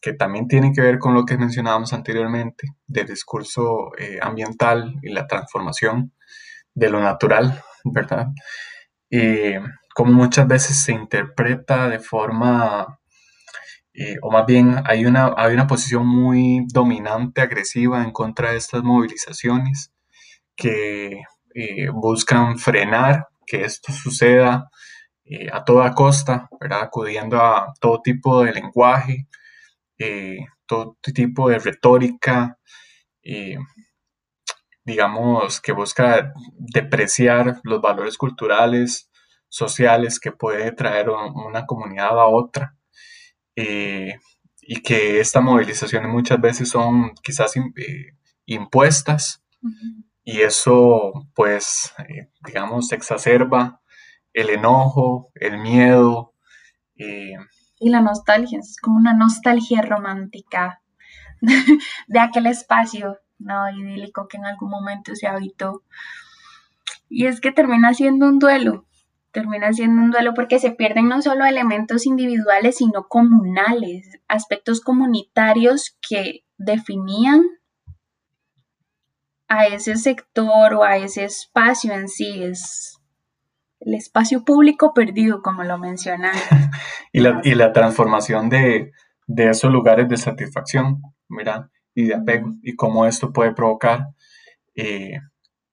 que 0.00 0.12
también 0.12 0.48
tienen 0.48 0.72
que 0.72 0.80
ver 0.80 0.98
con 0.98 1.14
lo 1.14 1.24
que 1.24 1.38
mencionábamos 1.38 1.92
anteriormente 1.92 2.68
del 2.86 3.06
discurso 3.06 3.90
eh, 3.98 4.18
ambiental 4.20 4.94
y 5.02 5.10
la 5.10 5.26
transformación 5.26 6.12
de 6.74 6.90
lo 6.90 7.00
natural, 7.00 7.62
¿verdad? 7.84 8.28
Y 9.10 9.54
como 9.94 10.12
muchas 10.12 10.46
veces 10.46 10.82
se 10.82 10.92
interpreta 10.92 11.88
de 11.88 11.98
forma, 11.98 12.98
eh, 13.94 14.16
o 14.22 14.30
más 14.30 14.46
bien 14.46 14.82
hay 14.84 15.06
una, 15.06 15.32
hay 15.36 15.54
una 15.54 15.66
posición 15.66 16.06
muy 16.06 16.66
dominante, 16.72 17.40
agresiva 17.40 18.04
en 18.04 18.12
contra 18.12 18.52
de 18.52 18.58
estas 18.58 18.82
movilizaciones 18.82 19.92
que 20.54 21.22
eh, 21.54 21.88
buscan 21.90 22.58
frenar 22.58 23.28
que 23.46 23.64
esto 23.64 23.92
suceda 23.92 24.68
eh, 25.24 25.48
a 25.52 25.64
toda 25.64 25.94
costa, 25.94 26.48
¿verdad? 26.60 26.82
Acudiendo 26.82 27.40
a 27.40 27.72
todo 27.80 28.00
tipo 28.02 28.44
de 28.44 28.52
lenguaje, 28.52 29.26
todo 30.66 30.96
tipo 31.14 31.48
de 31.48 31.58
retórica, 31.58 32.58
digamos, 34.84 35.60
que 35.60 35.72
busca 35.72 36.32
depreciar 36.52 37.60
los 37.64 37.80
valores 37.80 38.16
culturales, 38.16 39.10
sociales 39.48 40.20
que 40.20 40.32
puede 40.32 40.72
traer 40.72 41.10
una 41.10 41.66
comunidad 41.66 42.18
a 42.20 42.26
otra. 42.26 42.76
Eh, 43.56 44.18
y 44.60 44.82
que 44.82 45.20
estas 45.20 45.42
movilizaciones 45.42 46.10
muchas 46.10 46.40
veces 46.40 46.68
son 46.68 47.14
quizás 47.22 47.56
eh, 47.56 48.12
impuestas 48.44 49.42
y 50.24 50.42
eso 50.42 51.12
pues 51.34 51.94
eh, 52.08 52.28
digamos 52.44 52.92
exacerba 52.92 53.80
el 54.34 54.50
enojo, 54.50 55.30
el 55.36 55.58
miedo. 55.58 56.34
Y 57.78 57.90
la 57.90 58.00
nostalgia, 58.00 58.58
es 58.58 58.76
como 58.80 58.96
una 58.96 59.14
nostalgia 59.14 59.82
romántica 59.82 60.80
de 62.06 62.18
aquel 62.18 62.46
espacio 62.46 63.18
no 63.38 63.70
idílico 63.70 64.28
que 64.28 64.38
en 64.38 64.46
algún 64.46 64.70
momento 64.70 65.14
se 65.14 65.26
habitó. 65.26 65.82
Y 67.08 67.26
es 67.26 67.40
que 67.40 67.52
termina 67.52 67.94
siendo 67.94 68.26
un 68.26 68.38
duelo, 68.38 68.86
termina 69.30 69.72
siendo 69.72 70.02
un 70.02 70.10
duelo 70.10 70.34
porque 70.34 70.58
se 70.58 70.70
pierden 70.70 71.08
no 71.08 71.22
solo 71.22 71.44
elementos 71.44 72.06
individuales, 72.06 72.78
sino 72.78 73.06
comunales, 73.06 74.18
aspectos 74.28 74.80
comunitarios 74.80 75.96
que 76.08 76.44
definían 76.56 77.42
a 79.48 79.66
ese 79.66 79.96
sector 79.96 80.74
o 80.74 80.82
a 80.82 80.96
ese 80.96 81.24
espacio 81.24 81.92
en 81.92 82.08
sí. 82.08 82.42
Es 82.42 82.98
el 83.80 83.94
espacio 83.94 84.44
público 84.44 84.94
perdido, 84.94 85.42
como 85.42 85.62
lo 85.62 85.78
mencionan. 85.78 86.34
Y, 87.16 87.20
la, 87.20 87.40
y 87.44 87.54
la 87.54 87.72
transformación 87.72 88.50
de, 88.50 88.92
de 89.26 89.48
esos 89.48 89.72
lugares 89.72 90.06
de 90.06 90.18
satisfacción, 90.18 91.00
mira, 91.28 91.70
y 91.94 92.08
de 92.08 92.14
apego 92.14 92.52
y 92.62 92.76
cómo 92.76 93.06
esto 93.06 93.32
puede 93.32 93.54
provocar 93.54 94.08
eh, 94.74 95.18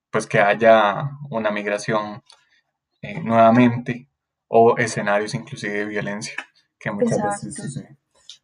pues 0.09 0.25
que 0.25 0.39
haya 0.39 1.09
una 1.29 1.51
migración 1.51 2.23
eh, 3.01 3.19
nuevamente 3.21 4.07
o 4.47 4.77
escenarios 4.77 5.33
inclusive 5.33 5.79
de 5.79 5.85
violencia 5.85 6.33
que 6.79 6.91
muchas 6.91 7.21
veces. 7.21 7.83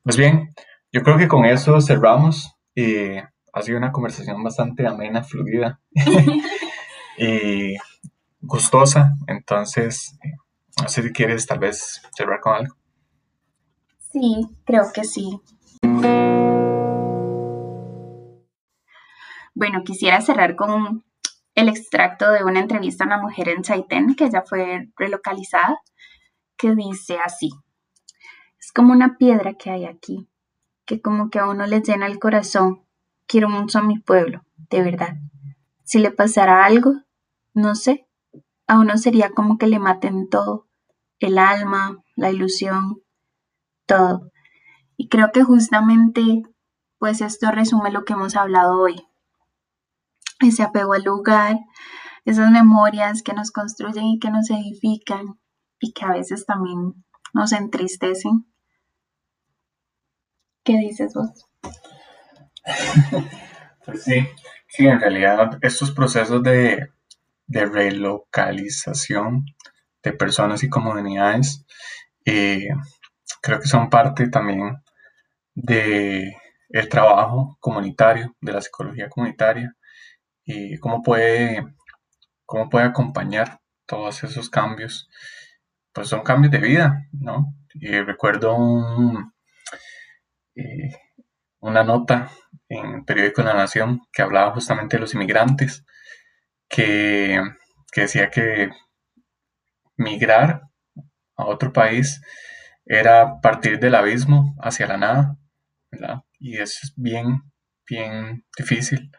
Pues 0.04 0.18
bien, 0.18 0.54
yo 0.92 1.02
creo 1.02 1.18
que 1.18 1.30
con 1.30 1.46
eso 1.46 1.80
cerramos. 1.80 2.54
y 2.76 3.16
ha 3.54 3.62
sido 3.62 3.78
una 3.78 3.94
conversación 3.94 4.44
bastante 4.44 4.86
amena, 4.86 5.24
fluida 5.24 5.80
y 7.18 7.76
gustosa. 8.42 9.16
Entonces, 9.26 10.20
eh, 10.22 10.34
no 10.82 10.90
sé 10.90 11.02
si 11.02 11.14
quieres 11.14 11.48
tal 11.48 11.60
vez 11.60 12.02
cerrar 12.14 12.42
con 12.42 12.56
algo. 12.56 12.79
Sí, 14.12 14.42
creo 14.66 14.86
que 14.92 15.04
sí. 15.04 15.40
Bueno, 19.54 19.84
quisiera 19.84 20.20
cerrar 20.22 20.56
con 20.56 21.04
el 21.54 21.70
extracto 21.70 22.32
de 22.32 22.44
una 22.44 22.60
entrevista 22.60 23.04
a 23.04 23.08
una 23.08 23.22
mujer 23.22 23.50
en 23.50 23.62
Chaitén 23.62 24.16
que 24.16 24.32
ya 24.32 24.42
fue 24.42 24.90
relocalizada, 24.96 25.80
que 26.58 26.74
dice 26.74 27.20
así, 27.24 27.52
es 28.60 28.72
como 28.72 28.94
una 28.94 29.18
piedra 29.18 29.54
que 29.54 29.70
hay 29.70 29.86
aquí, 29.86 30.28
que 30.86 31.02
como 31.02 31.30
que 31.30 31.40
a 31.40 31.48
uno 31.48 31.68
le 31.68 31.82
llena 31.82 32.08
el 32.08 32.20
corazón. 32.20 32.84
Quiero 33.28 33.48
mucho 33.48 33.78
a 33.78 33.84
mi 33.84 34.00
pueblo, 34.00 34.44
de 34.70 34.82
verdad. 34.82 35.18
Si 35.84 36.00
le 36.00 36.10
pasara 36.10 36.66
algo, 36.66 36.94
no 37.54 37.76
sé, 37.76 38.08
a 38.66 38.80
uno 38.80 38.98
sería 38.98 39.30
como 39.30 39.58
que 39.60 39.68
le 39.68 39.78
maten 39.78 40.30
todo, 40.30 40.68
el 41.20 41.38
alma, 41.38 42.04
la 42.16 42.32
ilusión, 42.32 43.04
todo. 43.90 44.32
Y 44.96 45.10
creo 45.10 45.32
que 45.34 45.44
justamente, 45.44 46.44
pues 47.00 47.22
esto 47.22 47.52
resume 47.52 47.92
lo 47.92 48.06
que 48.06 48.14
hemos 48.14 48.36
hablado 48.36 48.80
hoy. 48.80 49.06
Ese 50.40 50.64
apego 50.64 50.94
al 50.94 51.04
lugar, 51.04 51.58
esas 52.24 52.52
memorias 52.52 53.24
que 53.24 53.34
nos 53.34 53.52
construyen 53.52 54.06
y 54.06 54.20
que 54.20 54.30
nos 54.30 54.50
edifican 54.52 55.40
y 55.80 55.92
que 55.92 56.06
a 56.06 56.12
veces 56.12 56.46
también 56.46 57.04
nos 57.34 57.52
entristecen. 57.52 58.46
¿Qué 60.64 60.78
dices 60.78 61.14
vos? 61.14 61.48
pues 63.86 64.04
sí, 64.04 64.28
sí, 64.68 64.88
en 64.88 65.00
realidad 65.00 65.58
estos 65.62 65.92
procesos 65.92 66.44
de, 66.44 66.92
relocalización 67.48 69.46
de 70.04 70.14
personas 70.14 70.64
y 70.64 70.70
comunidades 70.70 71.66
eh, 72.26 72.68
creo 73.50 73.60
que 73.60 73.68
son 73.68 73.90
parte 73.90 74.30
también 74.30 74.78
de 75.56 76.36
el 76.70 76.88
trabajo 76.88 77.58
comunitario, 77.60 78.36
de 78.42 78.54
la 78.54 78.62
psicología 78.62 79.10
comunitaria 79.10 79.76
y 80.46 80.78
cómo 80.78 81.02
puede 81.02 81.66
cómo 82.46 82.70
puede 82.70 82.86
acompañar 82.86 83.60
todos 83.88 84.24
esos 84.24 84.50
cambios. 84.52 85.10
Pues 85.94 86.08
son 86.08 86.22
cambios 86.22 86.52
de 86.52 86.60
vida, 86.60 87.08
¿no? 87.12 87.56
Recuerdo 88.06 88.56
eh, 90.56 90.92
una 91.60 91.84
nota 91.84 92.30
en 92.68 92.86
el 92.96 93.04
periódico 93.04 93.42
La 93.42 93.56
Nación 93.56 94.02
que 94.14 94.22
hablaba 94.22 94.54
justamente 94.54 94.98
de 94.98 95.02
los 95.02 95.16
inmigrantes, 95.16 95.86
que, 96.68 97.42
decía 97.96 98.30
que 98.30 98.70
migrar 99.98 100.62
a 101.36 101.46
otro 101.46 101.74
país 101.74 102.22
era 102.90 103.40
partir 103.40 103.80
del 103.80 103.96
abismo 103.96 104.58
hacia 104.62 104.88
la 104.88 104.98
nada, 104.98 105.38
¿verdad? 105.90 106.24
Y 106.40 106.58
es 106.58 106.94
bien, 106.98 107.44
bien 107.88 108.46
difícil 108.58 109.10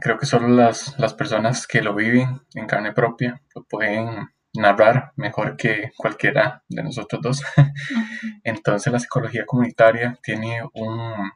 creo 0.00 0.18
que 0.18 0.26
solo 0.26 0.48
las, 0.48 1.14
personas 1.14 1.66
que 1.66 1.80
lo 1.80 1.94
viven 1.94 2.40
en 2.54 2.66
carne 2.66 2.92
propia 2.92 3.40
lo 3.54 3.62
pueden 3.64 4.28
narrar 4.54 5.12
mejor 5.16 5.56
que 5.56 5.92
cualquiera 5.96 6.64
de 6.68 6.82
nosotros 6.82 7.22
dos. 7.22 7.42
Entonces 8.44 8.92
la 8.92 8.98
psicología 8.98 9.46
comunitaria 9.46 10.18
tiene 10.22 10.62
un, 10.74 11.30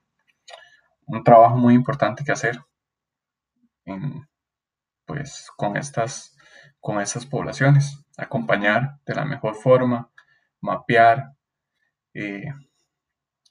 un 1.06 1.24
trabajo 1.24 1.56
muy 1.56 1.74
importante 1.74 2.24
que 2.24 2.32
hacer 2.32 2.58
pues, 5.06 5.48
con, 5.56 5.76
estas, 5.76 6.36
con 6.80 7.00
estas 7.00 7.26
poblaciones, 7.26 8.04
acompañar 8.16 8.98
de 9.06 9.14
la 9.14 9.24
mejor 9.24 9.54
forma, 9.54 10.10
mapear, 10.62 11.34
eh, 12.14 12.46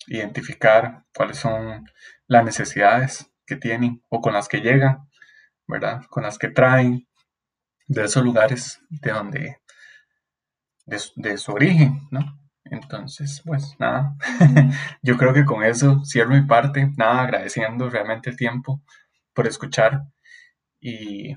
identificar 0.08 1.04
cuáles 1.16 1.38
son 1.38 1.86
las 2.28 2.44
necesidades 2.44 3.32
que 3.46 3.56
tienen 3.56 4.04
o 4.10 4.22
con 4.22 4.34
las 4.34 4.48
que 4.48 4.62
llegan, 4.62 5.10
¿verdad? 5.68 6.02
Con 6.10 6.24
las 6.24 6.38
que 6.38 6.50
traen 6.50 7.08
de 7.88 8.06
esos 8.06 8.24
lugares 8.24 8.82
de 8.90 9.12
donde, 9.12 9.58
de, 10.86 11.38
su 11.38 11.52
origen, 11.52 12.08
¿no? 12.10 12.40
Entonces, 12.64 13.42
pues 13.46 13.76
nada, 13.80 14.16
yo 15.02 15.18
creo 15.18 15.34
que 15.34 15.46
con 15.46 15.64
eso 15.64 16.04
cierro 16.06 16.32
mi 16.32 16.46
parte, 16.46 16.92
nada, 16.98 17.24
agradeciendo 17.24 17.90
realmente 17.90 18.30
el 18.30 18.38
tiempo 18.38 18.82
por 19.34 19.48
escuchar 19.48 20.04
y, 20.80 21.36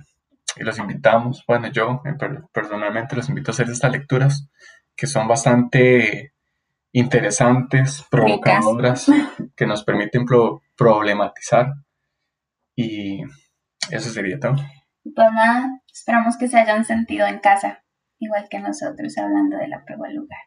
los 0.56 0.78
invitamos, 0.78 1.42
bueno, 1.48 1.66
yo 1.72 2.00
personalmente 2.52 3.16
los 3.16 3.28
invito 3.28 3.50
a 3.50 3.54
hacer 3.54 3.68
estas 3.68 3.90
lecturas 3.90 4.48
que 4.96 5.06
son 5.06 5.28
bastante 5.28 6.34
interesantes, 6.92 8.04
provocadoras, 8.10 9.10
que 9.56 9.66
nos 9.66 9.84
permiten 9.84 10.24
pro 10.24 10.62
problematizar. 10.76 11.72
Y 12.76 13.22
eso 13.90 14.10
sería 14.10 14.38
todo. 14.38 14.56
Pues 15.04 15.32
nada, 15.32 15.80
esperamos 15.92 16.36
que 16.38 16.48
se 16.48 16.58
hayan 16.58 16.84
sentido 16.84 17.26
en 17.26 17.38
casa, 17.40 17.84
igual 18.18 18.46
que 18.48 18.58
nosotros 18.60 19.16
hablando 19.18 19.56
de 19.58 19.68
la 19.68 19.84
prueba 19.84 20.08
lugar. 20.08 20.40